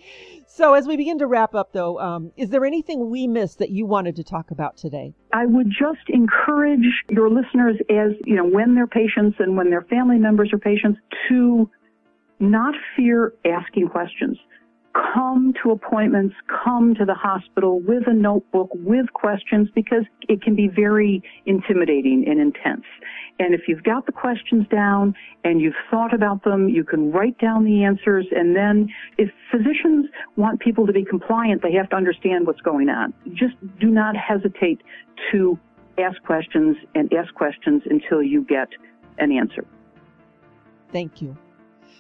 So, 0.48 0.74
as 0.74 0.88
we 0.88 0.96
begin 0.96 1.20
to 1.20 1.28
wrap 1.28 1.54
up, 1.54 1.74
though, 1.74 2.00
um, 2.00 2.32
is 2.38 2.50
there 2.50 2.64
anything 2.64 3.10
we 3.10 3.28
missed 3.28 3.60
that 3.60 3.70
you 3.70 3.86
wanted 3.86 4.16
to 4.16 4.24
talk 4.24 4.52
about 4.52 4.78
today? 4.78 5.14
I 5.34 5.46
would 5.46 5.70
just 5.70 6.08
encourage 6.08 6.86
your 7.10 7.30
listeners, 7.30 7.76
as 7.90 8.12
you 8.26 8.36
know, 8.36 8.46
when 8.46 8.74
they're 8.76 8.88
patients 8.88 9.36
and 9.40 9.58
when 9.58 9.70
their 9.70 9.82
family 9.84 10.18
members 10.18 10.52
are 10.54 10.60
patients, 10.60 11.00
to 11.30 11.70
not 12.40 12.74
fear 12.96 13.34
asking 13.46 13.90
questions 13.90 14.38
come 14.94 15.54
to 15.64 15.72
appointments, 15.72 16.36
come 16.64 16.94
to 16.96 17.06
the 17.06 17.14
hospital 17.14 17.80
with 17.80 18.04
a 18.08 18.14
notebook, 18.14 18.70
with 18.74 19.12
questions, 19.14 19.70
because 19.74 20.04
it 20.30 20.42
can 20.42 20.56
be 20.56 20.68
very 20.68 21.22
intimidating 21.46 22.26
and 22.28 22.40
intense. 22.40 22.86
And 23.40 23.56
if 23.56 23.62
you've 23.68 23.84
got 23.84 24.06
the 24.06 24.12
questions 24.12 24.68
down 24.70 25.16
and 25.44 25.60
you've 25.60 25.74
thought 25.90 26.14
about 26.14 26.44
them, 26.44 26.70
you 26.70 26.84
can 26.84 27.12
write 27.12 27.38
down 27.40 27.66
the 27.66 27.84
answers. 27.84 28.28
And 28.32 28.56
then 28.56 28.88
if 29.18 29.30
physicians 29.52 30.08
want 30.36 30.60
people 30.60 30.86
to 30.86 30.94
be 30.94 31.04
compliant, 31.04 31.64
they 31.64 31.74
have 31.74 31.90
to 31.90 31.96
understand 31.96 32.46
what's 32.46 32.62
going 32.62 32.90
on. 32.90 33.14
Just 33.34 33.56
do 33.80 33.88
not 33.88 34.16
hesitate 34.16 34.82
to 35.32 35.58
ask 35.98 36.22
questions 36.24 36.78
and 36.94 37.12
ask 37.14 37.34
questions 37.34 37.82
until 37.90 38.22
you 38.22 38.44
get 38.44 38.70
an 39.18 39.32
answer. 39.32 39.66
Thank 40.92 41.22
you. 41.22 41.36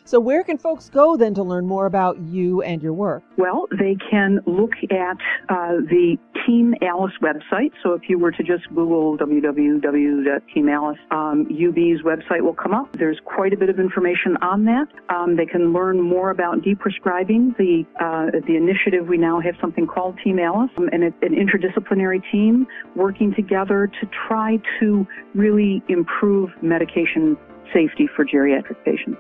So, 0.06 0.20
where 0.20 0.44
can 0.44 0.58
folks 0.58 0.90
go 0.90 1.16
then 1.16 1.34
to 1.36 1.44
learn 1.44 1.66
more 1.66 1.86
about 1.86 2.20
you 2.20 2.62
and 2.62 2.84
your 2.84 2.92
work? 2.92 3.24
Well, 3.38 3.68
they 3.80 3.96
can 4.12 4.42
look 4.46 4.74
at 4.92 5.18
uh, 5.48 5.78
the 5.88 6.18
Team 6.46 6.76
Alice 6.82 7.14
website. 7.22 7.72
So, 7.82 7.94
if 7.94 8.10
you 8.10 8.20
were 8.20 8.32
to 8.32 8.44
just 8.44 8.68
Google 8.70 9.18
www.teamalice, 9.18 11.00
um, 11.12 11.48
UB's 11.50 12.02
website 12.04 12.42
will 12.42 12.54
come 12.54 12.74
up. 12.74 12.92
There's 12.98 13.20
quite 13.24 13.54
a 13.54 13.58
bit 13.58 13.70
of 13.70 13.80
information 13.80 14.36
on 14.42 14.66
that. 14.66 14.88
Um, 15.08 15.38
they 15.38 15.46
can 15.46 15.72
learn 15.72 16.02
more 16.02 16.32
about 16.32 16.62
deprescribing 16.62 17.56
the 17.58 17.86
uh, 18.02 18.32
the 18.46 18.58
initiative. 18.58 19.08
We 19.08 19.18
now 19.18 19.40
have 19.40 19.56
something 19.62 19.88
called 19.88 20.20
Team 20.22 20.38
Alice, 20.38 20.72
um, 20.76 20.90
and 20.92 21.04
it's 21.04 21.16
an 21.22 21.34
interdisciplinary 21.34 22.22
team 22.30 22.68
working 22.96 23.34
together 23.34 23.88
to 23.88 24.10
try 24.28 24.58
to 24.82 25.08
really 25.34 25.82
improve 25.88 26.50
medication 26.62 27.38
safety 27.74 28.10
for 28.16 28.26
geriatric 28.26 28.84
patients. 28.84 29.18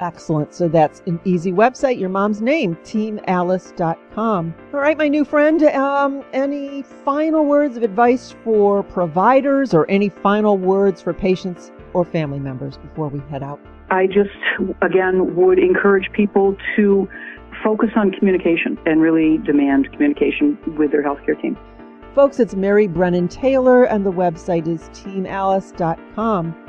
Excellent. 0.00 0.52
So 0.54 0.68
that's 0.68 1.02
an 1.06 1.20
easy 1.24 1.52
website. 1.52 1.98
Your 1.98 2.08
mom's 2.08 2.40
name, 2.40 2.76
teamalice.com. 2.84 4.54
All 4.72 4.80
right, 4.80 4.98
my 4.98 5.08
new 5.08 5.24
friend, 5.24 5.62
um, 5.62 6.24
any 6.32 6.82
final 6.82 7.44
words 7.44 7.76
of 7.76 7.82
advice 7.82 8.34
for 8.44 8.82
providers 8.82 9.74
or 9.74 9.88
any 9.90 10.08
final 10.08 10.58
words 10.58 11.00
for 11.00 11.12
patients 11.12 11.70
or 11.92 12.04
family 12.04 12.40
members 12.40 12.76
before 12.78 13.08
we 13.08 13.20
head 13.30 13.42
out? 13.42 13.60
I 13.90 14.06
just, 14.06 14.30
again, 14.82 15.36
would 15.36 15.58
encourage 15.58 16.10
people 16.12 16.56
to 16.76 17.08
focus 17.62 17.90
on 17.96 18.10
communication 18.10 18.78
and 18.86 19.00
really 19.00 19.38
demand 19.38 19.90
communication 19.92 20.58
with 20.76 20.90
their 20.90 21.02
healthcare 21.02 21.40
team. 21.40 21.56
Folks, 22.14 22.38
it's 22.38 22.54
Mary 22.54 22.86
Brennan 22.86 23.28
Taylor, 23.28 23.84
and 23.84 24.06
the 24.06 24.12
website 24.12 24.68
is 24.68 24.82
teamalice.com. 24.90 26.63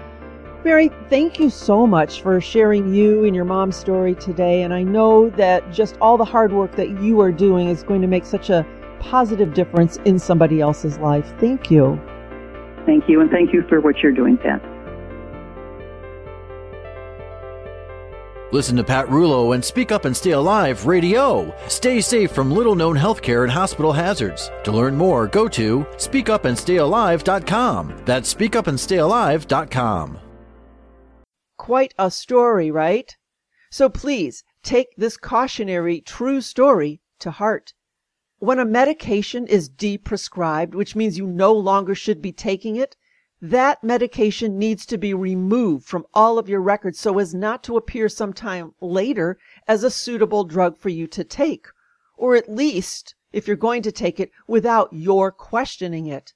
Mary, 0.65 0.91
thank 1.11 1.39
you 1.39 1.51
so 1.51 1.85
much 1.85 2.23
for 2.23 2.41
sharing 2.41 2.91
you 2.91 3.23
and 3.23 3.35
your 3.35 3.45
mom's 3.45 3.75
story 3.75 4.15
today. 4.15 4.63
And 4.63 4.73
I 4.73 4.81
know 4.81 5.29
that 5.29 5.71
just 5.71 5.95
all 6.01 6.17
the 6.17 6.25
hard 6.25 6.51
work 6.51 6.75
that 6.75 6.89
you 7.03 7.21
are 7.21 7.31
doing 7.31 7.69
is 7.69 7.83
going 7.83 8.01
to 8.01 8.07
make 8.07 8.25
such 8.25 8.49
a 8.49 8.65
positive 8.99 9.53
difference 9.53 9.97
in 10.05 10.17
somebody 10.17 10.61
else's 10.61 10.97
life. 10.97 11.31
Thank 11.39 11.69
you. 11.69 12.01
Thank 12.87 13.07
you, 13.07 13.21
and 13.21 13.29
thank 13.29 13.53
you 13.53 13.63
for 13.69 13.79
what 13.79 13.99
you're 13.99 14.11
doing, 14.11 14.37
Pat. 14.37 14.59
Listen 18.51 18.75
to 18.77 18.83
Pat 18.83 19.05
Rullo 19.07 19.53
and 19.53 19.63
Speak 19.63 19.91
Up 19.91 20.05
and 20.05 20.17
Stay 20.17 20.31
Alive 20.31 20.87
Radio. 20.87 21.55
Stay 21.67 22.01
safe 22.01 22.31
from 22.31 22.49
little 22.49 22.73
known 22.73 22.95
healthcare 22.95 23.43
and 23.43 23.51
hospital 23.51 23.93
hazards. 23.93 24.49
To 24.63 24.71
learn 24.71 24.95
more, 24.95 25.27
go 25.27 25.47
to 25.47 25.85
speakupandstayalive.com. 25.97 28.01
That's 28.05 28.33
speakupandstayalive.com. 28.33 30.24
Quite 31.65 31.95
a 31.97 32.11
story, 32.11 32.69
right? 32.69 33.17
So 33.71 33.89
please 33.89 34.43
take 34.61 34.89
this 34.97 35.17
cautionary 35.17 35.99
true 35.99 36.39
story 36.39 37.01
to 37.17 37.31
heart. 37.31 37.73
When 38.37 38.59
a 38.59 38.65
medication 38.65 39.47
is 39.47 39.67
deprescribed, 39.67 40.75
which 40.75 40.95
means 40.95 41.17
you 41.17 41.25
no 41.25 41.53
longer 41.53 41.95
should 41.95 42.21
be 42.21 42.31
taking 42.31 42.75
it, 42.75 42.95
that 43.41 43.83
medication 43.83 44.59
needs 44.59 44.85
to 44.85 44.99
be 44.99 45.15
removed 45.15 45.87
from 45.87 46.05
all 46.13 46.37
of 46.37 46.47
your 46.47 46.61
records 46.61 46.99
so 46.99 47.17
as 47.17 47.33
not 47.33 47.63
to 47.63 47.77
appear 47.77 48.09
sometime 48.09 48.75
later 48.79 49.39
as 49.67 49.83
a 49.83 49.89
suitable 49.89 50.43
drug 50.43 50.77
for 50.77 50.89
you 50.89 51.07
to 51.07 51.23
take, 51.23 51.65
or 52.15 52.35
at 52.35 52.47
least, 52.47 53.15
if 53.33 53.47
you're 53.47 53.55
going 53.55 53.81
to 53.81 53.91
take 53.91 54.19
it, 54.19 54.29
without 54.45 54.93
your 54.93 55.31
questioning 55.31 56.05
it. 56.05 56.31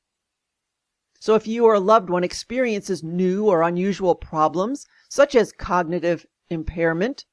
So 1.19 1.35
if 1.35 1.45
you 1.45 1.65
or 1.65 1.75
a 1.75 1.79
loved 1.79 2.09
one 2.09 2.23
experiences 2.23 3.03
new 3.03 3.45
or 3.45 3.61
unusual 3.61 4.15
problems, 4.15 4.87
such 5.09 5.35
as 5.35 5.51
cognitive 5.51 6.25
impairment, 6.49 7.25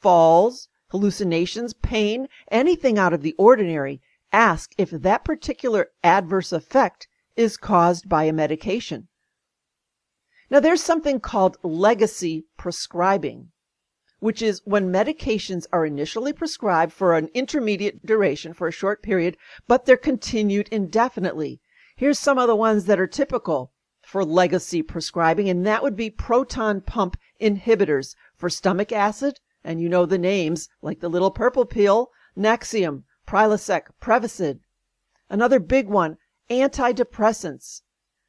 falls, 0.00 0.68
hallucinations, 0.88 1.74
pain, 1.74 2.28
anything 2.50 2.98
out 2.98 3.12
of 3.12 3.22
the 3.22 3.34
ordinary, 3.36 4.00
ask 4.32 4.72
if 4.78 4.90
that 4.90 5.24
particular 5.24 5.88
adverse 6.02 6.52
effect 6.52 7.08
is 7.36 7.56
caused 7.56 8.08
by 8.08 8.24
a 8.24 8.32
medication. 8.32 9.08
Now, 10.50 10.60
there's 10.60 10.82
something 10.82 11.20
called 11.20 11.58
legacy 11.62 12.46
prescribing, 12.56 13.50
which 14.20 14.40
is 14.40 14.62
when 14.64 14.92
medications 14.92 15.66
are 15.72 15.84
initially 15.84 16.32
prescribed 16.32 16.92
for 16.92 17.14
an 17.16 17.28
intermediate 17.34 18.06
duration 18.06 18.54
for 18.54 18.68
a 18.68 18.72
short 18.72 19.02
period, 19.02 19.36
but 19.66 19.84
they're 19.84 19.96
continued 19.96 20.68
indefinitely. 20.70 21.60
Here's 21.96 22.18
some 22.18 22.38
of 22.38 22.46
the 22.46 22.56
ones 22.56 22.84
that 22.86 23.00
are 23.00 23.06
typical 23.06 23.73
for 24.06 24.24
legacy 24.24 24.82
prescribing, 24.82 25.48
and 25.48 25.66
that 25.66 25.82
would 25.82 25.96
be 25.96 26.10
proton 26.10 26.80
pump 26.80 27.16
inhibitors 27.40 28.14
for 28.36 28.50
stomach 28.50 28.92
acid, 28.92 29.40
and 29.62 29.80
you 29.80 29.88
know 29.88 30.06
the 30.06 30.18
names 30.18 30.68
like 30.82 31.00
the 31.00 31.08
little 31.08 31.30
purple 31.30 31.64
pill, 31.64 32.10
Nexium, 32.36 33.04
Prilosec, 33.26 33.86
Prevacid. 34.00 34.60
Another 35.30 35.58
big 35.58 35.88
one, 35.88 36.18
antidepressants 36.50 37.82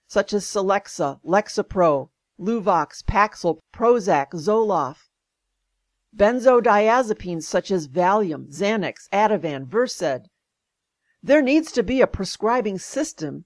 such 0.07 0.33
as 0.33 0.45
Celexa, 0.45 1.19
Lexapro, 1.25 2.09
Luvox, 2.39 3.03
Paxil, 3.03 3.59
Prozac, 3.73 4.31
Zoloft. 4.31 5.09
Benzodiazepines 6.15 7.43
such 7.43 7.71
as 7.71 7.88
Valium, 7.88 8.47
Xanax, 8.47 9.09
Ativan, 9.11 9.65
Versed. 9.65 10.29
There 11.21 11.41
needs 11.41 11.71
to 11.73 11.83
be 11.83 12.01
a 12.01 12.07
prescribing 12.07 12.77
system 12.77 13.45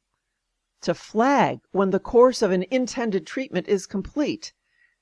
to 0.81 0.93
flag 0.93 1.59
when 1.71 1.89
the 1.89 1.99
course 1.99 2.41
of 2.41 2.51
an 2.51 2.65
intended 2.71 3.27
treatment 3.27 3.67
is 3.67 3.85
complete. 3.85 4.53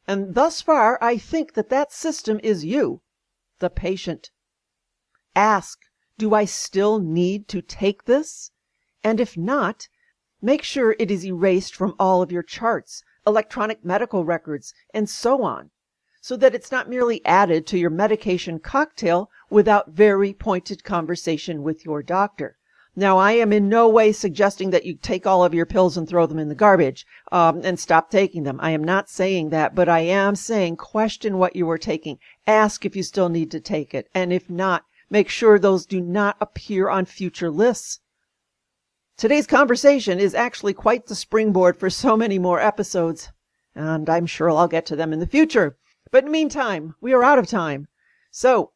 And 0.08 0.36
thus 0.36 0.62
far, 0.62 0.98
I 1.02 1.18
think 1.18 1.54
that 1.54 1.70
that 1.70 1.92
system 1.92 2.40
is 2.44 2.66
you, 2.66 3.02
the 3.60 3.70
patient. 3.70 4.32
Ask, 5.36 5.80
do 6.18 6.34
I 6.34 6.46
still 6.46 7.00
need 7.00 7.48
to 7.50 7.62
take 7.62 8.06
this? 8.06 8.52
And 9.04 9.20
if 9.20 9.38
not, 9.38 9.88
make 10.42 10.64
sure 10.64 10.96
it 10.98 11.12
is 11.12 11.26
erased 11.26 11.76
from 11.76 11.96
all 12.00 12.22
of 12.22 12.32
your 12.32 12.44
charts, 12.44 13.04
electronic 13.26 13.86
medical 13.86 14.26
records, 14.26 14.74
and 14.94 15.10
so 15.10 15.44
on, 15.44 15.70
so 16.22 16.36
that 16.38 16.56
it's 16.56 16.72
not 16.72 16.90
merely 16.90 17.24
added 17.26 17.68
to 17.68 17.78
your 17.78 17.90
medication 17.90 18.60
cocktail 18.60 19.30
without 19.50 19.90
very 19.90 20.34
pointed 20.34 20.84
conversation 20.84 21.62
with 21.62 21.86
your 21.86 22.02
doctor. 22.02 22.58
Now, 23.00 23.20
I 23.20 23.34
am 23.34 23.54
in 23.54 23.70
no 23.70 23.88
way 23.88 24.12
suggesting 24.12 24.72
that 24.72 24.84
you 24.84 24.96
take 24.96 25.28
all 25.28 25.44
of 25.44 25.54
your 25.54 25.68
pills 25.68 25.98
and 25.98 26.10
throw 26.10 26.26
them 26.26 26.40
in 26.40 26.50
the 26.50 26.56
garbage 26.56 27.06
um, 27.32 27.62
and 27.64 27.80
stop 27.80 28.10
taking 28.10 28.42
them. 28.42 28.60
I 28.60 28.72
am 28.72 28.84
not 28.84 29.08
saying 29.08 29.50
that, 29.52 29.76
but 29.76 29.88
I 29.88 30.00
am 30.00 30.36
saying 30.36 30.78
question 30.78 31.38
what 31.38 31.56
you 31.56 31.70
are 31.70 31.78
taking. 31.78 32.18
Ask 32.48 32.86
if 32.86 32.96
you 32.96 33.04
still 33.04 33.30
need 33.30 33.52
to 33.52 33.60
take 33.60 33.94
it. 33.94 34.10
And 34.16 34.34
if 34.34 34.50
not, 34.50 34.84
make 35.12 35.30
sure 35.30 35.60
those 35.60 35.86
do 35.86 36.02
not 36.02 36.38
appear 36.42 36.90
on 36.90 37.06
future 37.06 37.52
lists. 37.52 38.00
Today's 39.16 39.46
conversation 39.46 40.20
is 40.20 40.34
actually 40.34 40.74
quite 40.74 41.06
the 41.06 41.14
springboard 41.14 41.78
for 41.78 41.92
so 41.92 42.18
many 42.18 42.40
more 42.40 42.60
episodes, 42.60 43.30
and 43.76 44.10
I'm 44.10 44.26
sure 44.26 44.50
I'll 44.50 44.68
get 44.68 44.88
to 44.88 44.96
them 44.96 45.14
in 45.14 45.20
the 45.20 45.28
future. 45.28 45.78
But 46.10 46.24
in 46.24 46.26
the 46.26 46.32
meantime, 46.32 46.96
we 47.00 47.14
are 47.14 47.24
out 47.24 47.38
of 47.38 47.46
time. 47.46 47.90
So, 48.32 48.72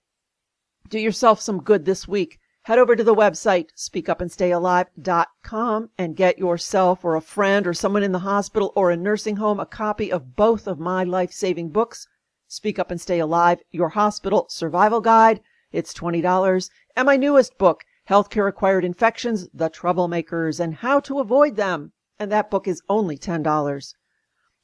do 0.90 1.00
yourself 1.00 1.42
some 1.42 1.64
good 1.64 1.86
this 1.86 2.08
week 2.08 2.38
head 2.64 2.78
over 2.78 2.96
to 2.96 3.04
the 3.04 3.16
website 3.16 3.70
speakupandstayalive.com 3.76 5.90
and 5.98 6.16
get 6.16 6.38
yourself 6.38 7.04
or 7.04 7.16
a 7.16 7.22
friend 7.22 7.66
or 7.66 7.74
someone 7.74 8.04
in 8.04 8.12
the 8.12 8.20
hospital 8.20 8.72
or 8.76 8.92
a 8.92 8.98
nursing 8.98 9.38
home 9.38 9.60
a 9.60 9.66
copy 9.66 10.12
of 10.12 10.36
both 10.36 10.68
of 10.68 10.80
my 10.80 11.04
life-saving 11.04 11.70
books 11.70 12.08
speak 12.48 12.78
up 12.78 12.92
and 12.92 13.02
stay 13.02 13.20
alive 13.20 13.60
your 13.72 13.90
hospital 13.90 14.46
survival 14.50 15.02
guide. 15.02 15.42
It's 15.72 15.94
$20 15.94 16.70
and 16.96 17.06
my 17.06 17.18
newest 17.18 17.58
book 17.58 17.84
healthcare 18.10 18.48
acquired 18.48 18.86
infections 18.86 19.48
the 19.54 19.70
troublemakers 19.70 20.60
and 20.60 20.76
how 20.76 21.00
to 21.00 21.20
avoid 21.20 21.56
them. 21.56 21.94
And 22.20 22.32
that 22.32 22.52
book 22.52 22.68
is 22.68 22.84
only 22.88 23.18
$10 23.18 23.94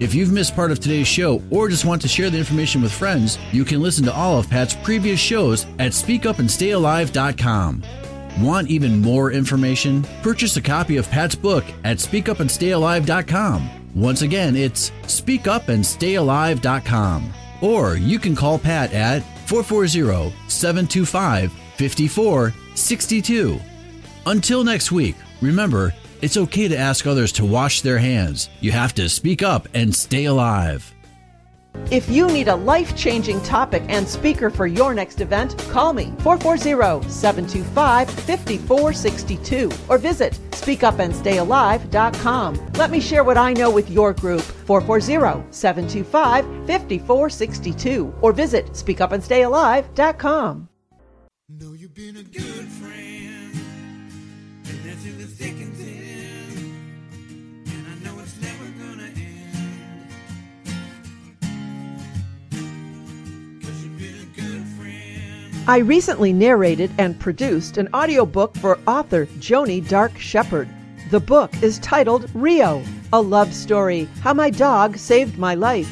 If 0.00 0.12
you've 0.12 0.32
missed 0.32 0.56
part 0.56 0.72
of 0.72 0.80
today's 0.80 1.06
show 1.06 1.40
or 1.52 1.68
just 1.68 1.84
want 1.84 2.02
to 2.02 2.08
share 2.08 2.30
the 2.30 2.38
information 2.38 2.82
with 2.82 2.90
friends, 2.90 3.38
you 3.52 3.64
can 3.64 3.80
listen 3.80 4.04
to 4.06 4.12
all 4.12 4.40
of 4.40 4.50
Pat's 4.50 4.74
previous 4.74 5.20
shows 5.20 5.66
at 5.78 5.92
speakupandstayalive.com. 5.92 7.82
Want 8.40 8.68
even 8.68 9.00
more 9.00 9.30
information? 9.30 10.04
Purchase 10.22 10.56
a 10.56 10.62
copy 10.62 10.96
of 10.96 11.08
Pat's 11.10 11.36
book 11.36 11.64
at 11.84 11.98
speakupandstayalive.com. 11.98 13.70
Once 13.94 14.22
again, 14.22 14.56
it's 14.56 14.90
speakupandstayalive.com. 15.02 17.32
Or 17.60 17.96
you 17.96 18.18
can 18.18 18.34
call 18.34 18.58
Pat 18.58 18.92
at 18.92 19.22
440 19.50 20.32
725 20.46 21.52
5462. 21.52 23.60
Until 24.26 24.62
next 24.62 24.92
week, 24.92 25.16
remember, 25.42 25.92
it's 26.22 26.36
okay 26.36 26.68
to 26.68 26.78
ask 26.78 27.04
others 27.04 27.32
to 27.32 27.44
wash 27.44 27.80
their 27.80 27.98
hands. 27.98 28.48
You 28.60 28.70
have 28.70 28.94
to 28.94 29.08
speak 29.08 29.42
up 29.42 29.66
and 29.74 29.92
stay 29.92 30.26
alive. 30.26 30.94
If 31.90 32.08
you 32.08 32.28
need 32.28 32.48
a 32.48 32.56
life 32.56 32.96
changing 32.96 33.42
topic 33.42 33.82
and 33.88 34.08
speaker 34.08 34.50
for 34.50 34.66
your 34.66 34.94
next 34.94 35.20
event, 35.20 35.58
call 35.70 35.92
me 35.92 36.14
440 36.20 37.08
725 37.08 38.10
5462 38.10 39.70
or 39.88 39.98
visit 39.98 40.38
speakupandstayalive.com. 40.50 42.72
Let 42.74 42.90
me 42.90 43.00
share 43.00 43.24
what 43.24 43.38
I 43.38 43.52
know 43.52 43.70
with 43.70 43.90
your 43.90 44.12
group 44.12 44.42
440 44.42 45.44
725 45.50 46.44
5462 46.66 48.14
or 48.20 48.32
visit 48.32 48.66
speakupandstayalive.com. 48.66 50.68
Know 51.48 51.72
you've 51.72 51.94
been 51.94 52.16
a 52.16 52.22
good 52.22 52.68
I 65.70 65.78
recently 65.78 66.32
narrated 66.32 66.90
and 66.98 67.16
produced 67.20 67.76
an 67.76 67.88
audiobook 67.94 68.56
for 68.56 68.80
author 68.88 69.26
Joni 69.38 69.88
Dark 69.88 70.18
Shepherd. 70.18 70.68
The 71.12 71.20
book 71.20 71.52
is 71.62 71.78
titled 71.78 72.28
Rio, 72.34 72.82
a 73.12 73.20
love 73.20 73.54
story, 73.54 74.08
how 74.20 74.34
my 74.34 74.50
dog 74.50 74.96
saved 74.96 75.38
my 75.38 75.54
life. 75.54 75.88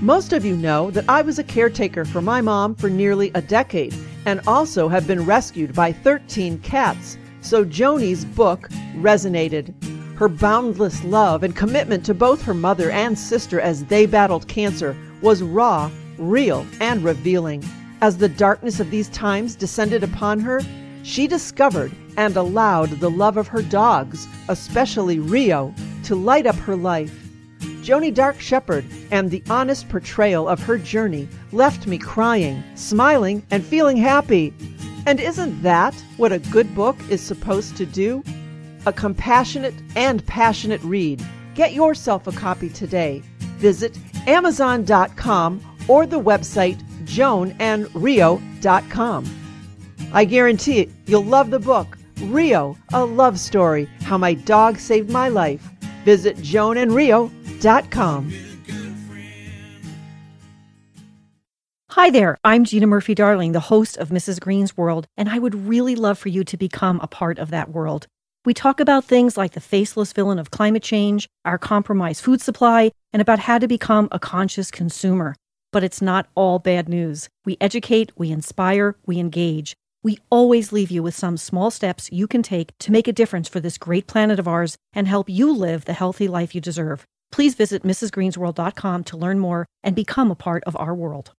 Most 0.00 0.32
of 0.32 0.44
you 0.44 0.56
know 0.56 0.90
that 0.90 1.08
I 1.08 1.22
was 1.22 1.38
a 1.38 1.44
caretaker 1.44 2.04
for 2.04 2.20
my 2.20 2.40
mom 2.40 2.74
for 2.74 2.90
nearly 2.90 3.30
a 3.36 3.40
decade 3.40 3.94
and 4.26 4.40
also 4.48 4.88
have 4.88 5.06
been 5.06 5.24
rescued 5.24 5.76
by 5.76 5.92
13 5.92 6.58
cats, 6.58 7.16
so 7.40 7.64
Joni's 7.64 8.24
book 8.24 8.68
resonated. 8.96 9.72
Her 10.16 10.28
boundless 10.28 11.04
love 11.04 11.44
and 11.44 11.54
commitment 11.54 12.04
to 12.06 12.14
both 12.14 12.42
her 12.42 12.52
mother 12.52 12.90
and 12.90 13.16
sister 13.16 13.60
as 13.60 13.84
they 13.84 14.06
battled 14.06 14.48
cancer 14.48 14.96
was 15.22 15.40
raw, 15.40 15.88
real, 16.18 16.66
and 16.80 17.04
revealing. 17.04 17.62
As 18.04 18.18
the 18.18 18.28
darkness 18.28 18.80
of 18.80 18.90
these 18.90 19.08
times 19.08 19.56
descended 19.56 20.04
upon 20.04 20.38
her, 20.40 20.60
she 21.04 21.26
discovered 21.26 21.90
and 22.18 22.36
allowed 22.36 22.90
the 22.90 23.08
love 23.08 23.38
of 23.38 23.48
her 23.48 23.62
dogs, 23.62 24.28
especially 24.50 25.18
Rio, 25.18 25.74
to 26.02 26.14
light 26.14 26.46
up 26.46 26.56
her 26.56 26.76
life. 26.76 27.18
Joni 27.80 28.12
Dark 28.12 28.38
Shepherd 28.38 28.84
and 29.10 29.30
the 29.30 29.42
honest 29.48 29.88
portrayal 29.88 30.46
of 30.46 30.60
her 30.64 30.76
journey 30.76 31.26
left 31.50 31.86
me 31.86 31.96
crying, 31.96 32.62
smiling, 32.74 33.42
and 33.50 33.64
feeling 33.64 33.96
happy. 33.96 34.52
And 35.06 35.18
isn't 35.18 35.62
that 35.62 35.94
what 36.18 36.30
a 36.30 36.40
good 36.40 36.74
book 36.74 36.98
is 37.08 37.22
supposed 37.22 37.74
to 37.78 37.86
do? 37.86 38.22
A 38.84 38.92
compassionate 38.92 39.76
and 39.96 40.26
passionate 40.26 40.82
read. 40.82 41.24
Get 41.54 41.72
yourself 41.72 42.26
a 42.26 42.32
copy 42.32 42.68
today. 42.68 43.22
Visit 43.56 43.98
Amazon.com 44.26 45.62
or 45.88 46.04
the 46.04 46.20
website 46.20 46.82
joanandrio.com. 47.14 49.24
I 50.12 50.24
guarantee 50.24 50.90
you'll 51.06 51.24
love 51.24 51.50
the 51.50 51.60
book, 51.60 51.96
Rio, 52.22 52.76
a 52.92 53.04
love 53.04 53.38
story, 53.38 53.88
how 54.02 54.18
my 54.18 54.34
dog 54.34 54.78
saved 54.78 55.10
my 55.10 55.28
life. 55.28 55.70
Visit 56.04 56.36
joanandrio.com. 56.38 58.32
Hi 61.90 62.10
there, 62.10 62.36
I'm 62.42 62.64
Gina 62.64 62.88
Murphy 62.88 63.14
Darling, 63.14 63.52
the 63.52 63.60
host 63.60 63.96
of 63.98 64.08
Mrs. 64.08 64.40
Green's 64.40 64.76
World, 64.76 65.06
and 65.16 65.28
I 65.28 65.38
would 65.38 65.54
really 65.54 65.94
love 65.94 66.18
for 66.18 66.28
you 66.28 66.42
to 66.42 66.56
become 66.56 66.98
a 67.00 67.06
part 67.06 67.38
of 67.38 67.50
that 67.50 67.70
world. 67.70 68.08
We 68.44 68.52
talk 68.52 68.80
about 68.80 69.04
things 69.04 69.36
like 69.36 69.52
the 69.52 69.60
faceless 69.60 70.12
villain 70.12 70.40
of 70.40 70.50
climate 70.50 70.82
change, 70.82 71.28
our 71.44 71.56
compromised 71.56 72.24
food 72.24 72.40
supply, 72.40 72.90
and 73.12 73.22
about 73.22 73.38
how 73.38 73.58
to 73.58 73.68
become 73.68 74.08
a 74.10 74.18
conscious 74.18 74.72
consumer. 74.72 75.36
But 75.74 75.82
it's 75.82 76.00
not 76.00 76.28
all 76.36 76.60
bad 76.60 76.88
news. 76.88 77.28
We 77.44 77.56
educate, 77.60 78.12
we 78.16 78.30
inspire, 78.30 78.94
we 79.06 79.18
engage. 79.18 79.74
We 80.04 80.18
always 80.30 80.70
leave 80.70 80.88
you 80.88 81.02
with 81.02 81.16
some 81.16 81.36
small 81.36 81.72
steps 81.72 82.08
you 82.12 82.28
can 82.28 82.44
take 82.44 82.78
to 82.78 82.92
make 82.92 83.08
a 83.08 83.12
difference 83.12 83.48
for 83.48 83.58
this 83.58 83.76
great 83.76 84.06
planet 84.06 84.38
of 84.38 84.46
ours 84.46 84.76
and 84.92 85.08
help 85.08 85.28
you 85.28 85.52
live 85.52 85.84
the 85.84 85.92
healthy 85.92 86.28
life 86.28 86.54
you 86.54 86.60
deserve. 86.60 87.04
Please 87.32 87.56
visit 87.56 87.82
MrsGreensWorld.com 87.82 89.02
to 89.02 89.16
learn 89.16 89.40
more 89.40 89.66
and 89.82 89.96
become 89.96 90.30
a 90.30 90.36
part 90.36 90.62
of 90.62 90.76
our 90.76 90.94
world. 90.94 91.32